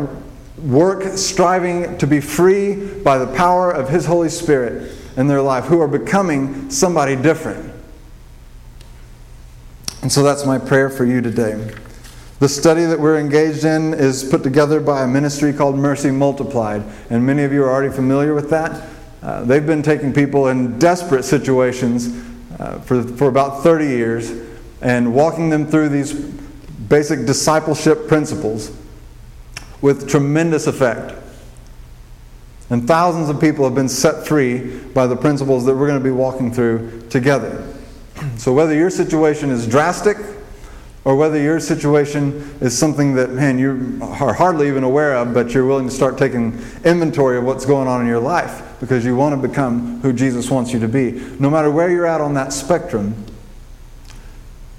work 0.59 1.17
striving 1.17 1.97
to 1.99 2.07
be 2.07 2.19
free 2.19 2.75
by 2.75 3.17
the 3.17 3.27
power 3.35 3.71
of 3.71 3.89
His 3.89 4.05
Holy 4.05 4.29
Spirit 4.29 4.91
in 5.15 5.27
their 5.27 5.41
life, 5.41 5.65
who 5.65 5.79
are 5.81 5.87
becoming 5.87 6.69
somebody 6.69 7.15
different. 7.15 7.73
And 10.01 10.11
so 10.11 10.23
that's 10.23 10.45
my 10.45 10.57
prayer 10.57 10.89
for 10.89 11.05
you 11.05 11.21
today. 11.21 11.73
The 12.39 12.47
study 12.47 12.85
that 12.85 12.97
we're 12.97 13.19
engaged 13.19 13.65
in 13.65 13.93
is 13.93 14.23
put 14.23 14.43
together 14.43 14.79
by 14.79 15.03
a 15.03 15.07
ministry 15.07 15.51
called 15.51 15.75
Mercy 15.75 16.09
Multiplied, 16.09 16.83
and 17.09 17.25
many 17.25 17.43
of 17.43 17.51
you 17.51 17.65
are 17.65 17.69
already 17.69 17.93
familiar 17.93 18.33
with 18.33 18.49
that. 18.49 18.87
Uh, 19.21 19.43
they've 19.43 19.65
been 19.65 19.83
taking 19.83 20.13
people 20.13 20.47
in 20.47 20.79
desperate 20.79 21.23
situations, 21.23 22.07
uh, 22.57 22.79
for, 22.79 23.03
for 23.03 23.27
about 23.27 23.61
30 23.61 23.87
years 23.87 24.31
and 24.81 25.13
walking 25.13 25.49
them 25.49 25.67
through 25.67 25.89
these 25.89 26.13
basic 26.13 27.25
discipleship 27.25 28.07
principles 28.07 28.71
with 29.81 30.09
tremendous 30.09 30.65
effect. 30.65 31.15
And 32.69 32.87
thousands 32.87 33.27
of 33.27 33.41
people 33.41 33.65
have 33.65 33.75
been 33.75 33.89
set 33.89 34.25
free 34.25 34.79
by 34.79 35.07
the 35.07 35.15
principles 35.15 35.65
that 35.65 35.75
we're 35.75 35.87
going 35.87 35.99
to 35.99 36.03
be 36.03 36.11
walking 36.11 36.53
through 36.53 37.01
together. 37.09 37.67
So, 38.37 38.53
whether 38.53 38.73
your 38.73 38.89
situation 38.89 39.49
is 39.49 39.67
drastic 39.67 40.17
or 41.05 41.15
whether 41.15 41.41
your 41.41 41.59
situation 41.59 42.57
is 42.61 42.77
something 42.77 43.15
that, 43.15 43.31
man, 43.31 43.57
you 43.57 43.99
are 44.01 44.33
hardly 44.33 44.67
even 44.67 44.83
aware 44.83 45.15
of, 45.15 45.33
but 45.33 45.51
you're 45.53 45.65
willing 45.65 45.87
to 45.87 45.93
start 45.93 46.17
taking 46.17 46.61
inventory 46.83 47.37
of 47.37 47.45
what's 47.45 47.65
going 47.65 47.87
on 47.87 48.01
in 48.01 48.07
your 48.07 48.19
life 48.19 48.61
because 48.79 49.05
you 49.05 49.15
want 49.15 49.39
to 49.39 49.47
become 49.47 50.01
who 50.01 50.11
Jesus 50.11 50.51
wants 50.51 50.73
you 50.73 50.79
to 50.79 50.87
be. 50.87 51.11
No 51.39 51.49
matter 51.49 51.71
where 51.71 51.89
you're 51.89 52.05
at 52.05 52.21
on 52.21 52.33
that 52.33 52.51
spectrum, 52.51 53.25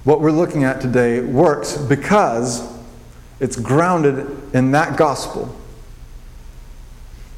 what 0.05 0.21
we're 0.21 0.31
looking 0.31 0.65
at 0.65 0.81
today 0.81 1.21
works 1.21 1.77
because 1.77 2.71
it's 3.39 3.57
grounded 3.57 4.27
in 4.55 4.73
that 4.73 4.99
gospel. 4.99 5.55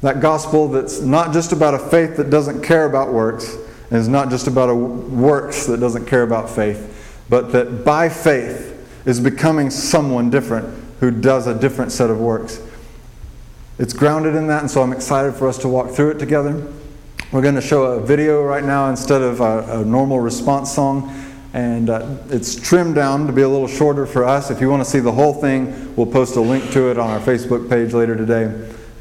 That 0.01 0.19
gospel 0.19 0.67
that's 0.67 0.99
not 0.99 1.31
just 1.31 1.53
about 1.53 1.73
a 1.73 1.79
faith 1.79 2.17
that 2.17 2.29
doesn't 2.29 2.61
care 2.61 2.85
about 2.85 3.13
works, 3.13 3.55
and 3.89 3.99
is 3.99 4.09
not 4.09 4.29
just 4.29 4.47
about 4.47 4.69
a 4.69 4.75
works 4.75 5.65
that 5.67 5.79
doesn't 5.79 6.05
care 6.05 6.23
about 6.23 6.49
faith, 6.49 7.23
but 7.29 7.53
that 7.53 7.85
by 7.85 8.09
faith 8.09 8.72
is 9.05 9.19
becoming 9.19 9.69
someone 9.69 10.29
different 10.29 10.83
who 10.99 11.11
does 11.11 11.47
a 11.47 11.53
different 11.53 11.91
set 11.91 12.09
of 12.09 12.19
works. 12.19 12.61
It's 13.79 13.93
grounded 13.93 14.35
in 14.35 14.47
that, 14.47 14.61
and 14.61 14.71
so 14.71 14.81
I'm 14.81 14.93
excited 14.93 15.33
for 15.33 15.47
us 15.47 15.57
to 15.59 15.67
walk 15.67 15.91
through 15.91 16.11
it 16.11 16.19
together. 16.19 16.65
We're 17.31 17.41
going 17.41 17.55
to 17.55 17.61
show 17.61 17.85
a 17.85 17.99
video 17.99 18.43
right 18.43 18.63
now 18.63 18.89
instead 18.89 19.21
of 19.21 19.41
a, 19.41 19.81
a 19.81 19.85
normal 19.85 20.19
response 20.19 20.71
song, 20.71 21.11
and 21.53 21.89
uh, 21.89 22.17
it's 22.29 22.55
trimmed 22.55 22.95
down 22.95 23.25
to 23.27 23.33
be 23.33 23.41
a 23.41 23.49
little 23.49 23.67
shorter 23.67 24.05
for 24.05 24.23
us. 24.23 24.51
If 24.51 24.61
you 24.61 24.69
want 24.69 24.83
to 24.83 24.89
see 24.89 24.99
the 24.99 25.11
whole 25.11 25.33
thing, 25.33 25.95
we'll 25.95 26.05
post 26.05 26.35
a 26.35 26.41
link 26.41 26.71
to 26.71 26.91
it 26.91 26.99
on 26.99 27.09
our 27.09 27.19
Facebook 27.19 27.67
page 27.69 27.93
later 27.93 28.15
today, 28.15 28.43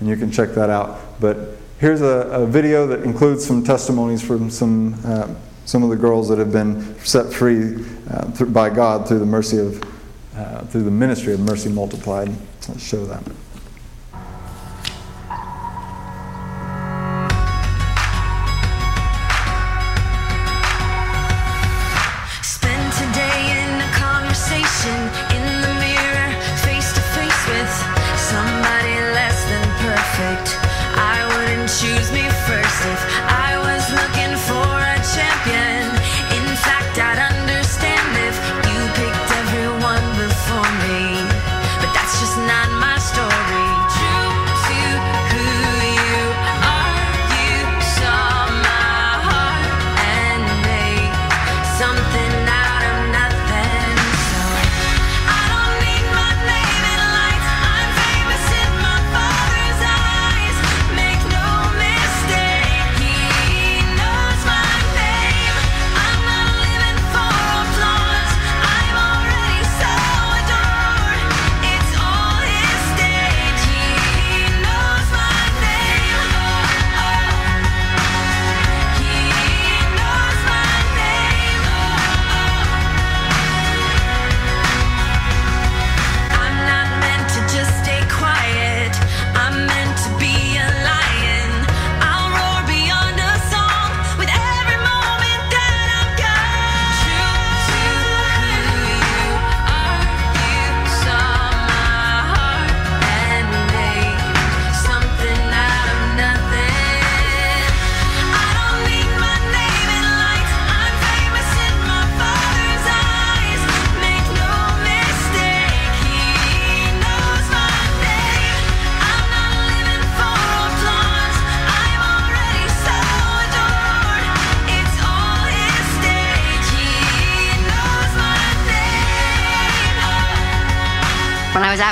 and 0.01 0.09
you 0.09 0.17
can 0.17 0.33
check 0.33 0.51
that 0.55 0.71
out. 0.71 1.21
But 1.21 1.59
here's 1.79 2.01
a, 2.01 2.29
a 2.31 2.47
video 2.47 2.87
that 2.87 3.03
includes 3.03 3.45
some 3.45 3.63
testimonies 3.63 4.23
from 4.23 4.49
some, 4.49 4.95
uh, 5.05 5.35
some 5.73 5.83
of 5.83 5.89
the 5.89 5.97
girls 5.97 6.29
that 6.29 6.39
have 6.39 6.53
been 6.53 6.99
set 6.99 7.33
free 7.33 7.83
uh, 8.11 8.27
by 8.45 8.69
God 8.69 9.09
through 9.09 9.21
the 9.21 9.25
mercy 9.25 9.57
of 9.57 9.83
uh, 10.37 10.61
through 10.67 10.83
the 10.83 10.91
ministry 10.91 11.33
of 11.33 11.41
Mercy 11.41 11.71
Multiplied. 11.71 12.29
Let's 12.69 12.83
show 12.83 13.07
that. 13.07 13.23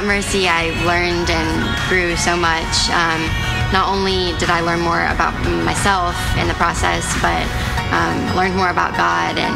At 0.01 0.07
Mercy, 0.07 0.49
I 0.49 0.73
learned 0.89 1.29
and 1.29 1.49
grew 1.93 2.17
so 2.17 2.33
much. 2.33 2.89
Um, 2.89 3.21
not 3.69 3.93
only 3.93 4.33
did 4.41 4.49
I 4.49 4.65
learn 4.65 4.81
more 4.81 5.05
about 5.13 5.37
myself 5.61 6.17
in 6.41 6.49
the 6.49 6.57
process, 6.57 7.05
but 7.21 7.45
um, 7.93 8.17
learned 8.33 8.57
more 8.57 8.73
about 8.73 8.97
God, 8.97 9.37
and 9.37 9.53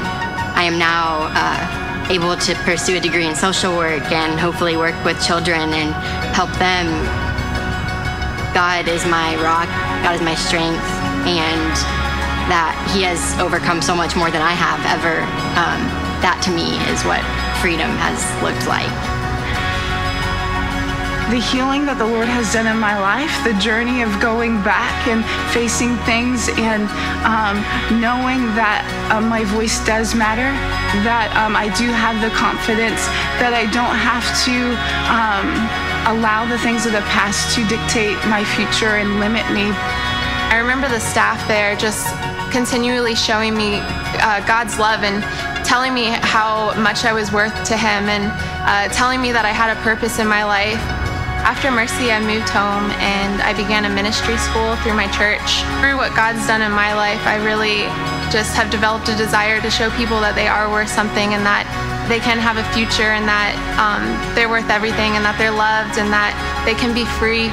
I 0.52 0.64
am 0.68 0.76
now 0.76 1.32
uh, 1.32 2.12
able 2.12 2.36
to 2.36 2.52
pursue 2.60 2.98
a 2.98 3.00
degree 3.00 3.24
in 3.24 3.34
social 3.34 3.72
work 3.72 4.04
and 4.12 4.38
hopefully 4.38 4.76
work 4.76 4.92
with 5.00 5.16
children 5.24 5.72
and 5.72 5.96
help 6.36 6.52
them. 6.60 6.92
God 8.52 8.84
is 8.84 9.00
my 9.08 9.40
rock, 9.40 9.68
God 10.04 10.12
is 10.12 10.20
my 10.20 10.36
strength, 10.36 10.84
and 11.24 11.72
that 12.52 12.76
He 12.92 13.00
has 13.08 13.16
overcome 13.40 13.80
so 13.80 13.96
much 13.96 14.14
more 14.14 14.30
than 14.30 14.42
I 14.44 14.52
have 14.52 14.84
ever. 14.92 15.24
Um, 15.56 15.80
that 16.20 16.36
to 16.44 16.50
me 16.52 16.76
is 16.92 17.00
what 17.08 17.24
freedom 17.64 17.88
has 17.96 18.20
looked 18.44 18.68
like 18.68 19.13
the 21.30 21.40
healing 21.40 21.86
that 21.86 21.96
the 21.96 22.04
Lord 22.04 22.28
has 22.28 22.52
done 22.52 22.68
in 22.68 22.76
my 22.76 23.00
life, 23.00 23.32
the 23.48 23.56
journey 23.56 24.02
of 24.02 24.12
going 24.20 24.60
back 24.60 25.08
and 25.08 25.24
facing 25.56 25.96
things 26.04 26.52
and 26.60 26.84
um, 27.24 27.56
knowing 27.96 28.44
that 28.52 28.84
uh, 29.08 29.20
my 29.24 29.44
voice 29.48 29.80
does 29.88 30.12
matter, 30.12 30.52
that 31.00 31.32
um, 31.32 31.56
I 31.56 31.72
do 31.80 31.88
have 31.88 32.20
the 32.20 32.28
confidence 32.36 33.00
that 33.40 33.56
I 33.56 33.64
don't 33.72 33.96
have 33.96 34.26
to 34.44 34.56
um, 35.08 35.48
allow 36.12 36.44
the 36.44 36.60
things 36.60 36.84
of 36.84 36.92
the 36.92 37.04
past 37.08 37.56
to 37.56 37.64
dictate 37.72 38.20
my 38.28 38.44
future 38.44 39.00
and 39.00 39.16
limit 39.16 39.48
me. 39.48 39.72
I 40.52 40.60
remember 40.60 40.88
the 40.92 41.00
staff 41.00 41.40
there 41.48 41.74
just 41.74 42.04
continually 42.52 43.16
showing 43.16 43.56
me 43.56 43.80
uh, 44.20 44.44
God's 44.46 44.78
love 44.78 45.02
and 45.02 45.24
telling 45.64 45.94
me 45.94 46.12
how 46.20 46.78
much 46.78 47.04
I 47.04 47.12
was 47.12 47.32
worth 47.32 47.56
to 47.66 47.76
Him 47.76 48.12
and 48.12 48.30
uh, 48.68 48.92
telling 48.94 49.20
me 49.20 49.32
that 49.32 49.44
I 49.44 49.50
had 49.50 49.74
a 49.74 49.80
purpose 49.80 50.20
in 50.20 50.28
my 50.28 50.44
life. 50.44 50.78
After 51.44 51.68
Mercy, 51.68 52.08
I 52.08 52.24
moved 52.24 52.48
home 52.48 52.88
and 53.04 53.44
I 53.44 53.52
began 53.52 53.84
a 53.84 53.92
ministry 53.92 54.40
school 54.40 54.80
through 54.80 54.96
my 54.96 55.04
church. 55.12 55.60
Through 55.76 56.00
what 56.00 56.16
God's 56.16 56.40
done 56.48 56.64
in 56.64 56.72
my 56.72 56.96
life, 56.96 57.20
I 57.28 57.36
really 57.36 57.84
just 58.32 58.56
have 58.56 58.72
developed 58.72 59.12
a 59.12 59.16
desire 59.20 59.60
to 59.60 59.68
show 59.68 59.92
people 59.92 60.16
that 60.24 60.32
they 60.32 60.48
are 60.48 60.72
worth 60.72 60.88
something 60.88 61.36
and 61.36 61.44
that 61.44 61.68
they 62.08 62.16
can 62.16 62.40
have 62.40 62.56
a 62.56 62.64
future 62.72 63.12
and 63.12 63.28
that 63.28 63.52
um, 63.76 64.08
they're 64.32 64.48
worth 64.48 64.72
everything 64.72 65.20
and 65.20 65.24
that 65.28 65.36
they're 65.36 65.52
loved 65.52 66.00
and 66.00 66.08
that 66.08 66.32
they 66.64 66.72
can 66.72 66.96
be 66.96 67.04
free. 67.20 67.52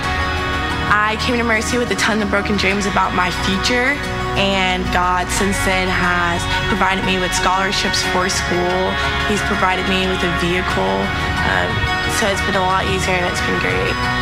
I 0.87 1.19
came 1.27 1.35
to 1.35 1.43
Mercy 1.43 1.75
with 1.75 1.91
a 1.91 1.99
ton 1.99 2.23
of 2.23 2.31
broken 2.31 2.55
dreams 2.55 2.87
about 2.87 3.11
my 3.11 3.27
future 3.43 3.99
and 4.39 4.87
God 4.95 5.27
since 5.27 5.59
then 5.67 5.91
has 5.91 6.39
provided 6.71 7.03
me 7.03 7.19
with 7.19 7.35
scholarships 7.35 7.99
for 8.15 8.31
school. 8.31 8.79
He's 9.27 9.43
provided 9.51 9.83
me 9.91 10.07
with 10.07 10.23
a 10.23 10.31
vehicle. 10.39 10.95
Uh, 11.43 11.90
so 12.19 12.27
it's 12.27 12.41
been 12.41 12.55
a 12.55 12.59
lot 12.59 12.85
easier 12.85 13.15
and 13.15 13.25
it's 13.25 13.41
been 13.41 13.59
great. 13.59 14.20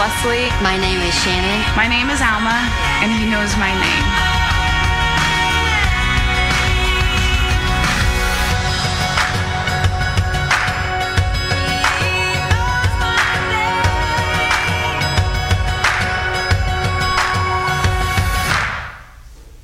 Leslie. 0.00 0.48
My 0.62 0.78
name 0.78 0.98
is 1.02 1.14
Shannon. 1.22 1.60
My 1.76 1.86
name 1.86 2.08
is 2.08 2.22
Alma, 2.22 2.56
and 3.04 3.12
he 3.12 3.28
knows 3.28 3.54
my 3.58 3.68
name. 3.68 4.09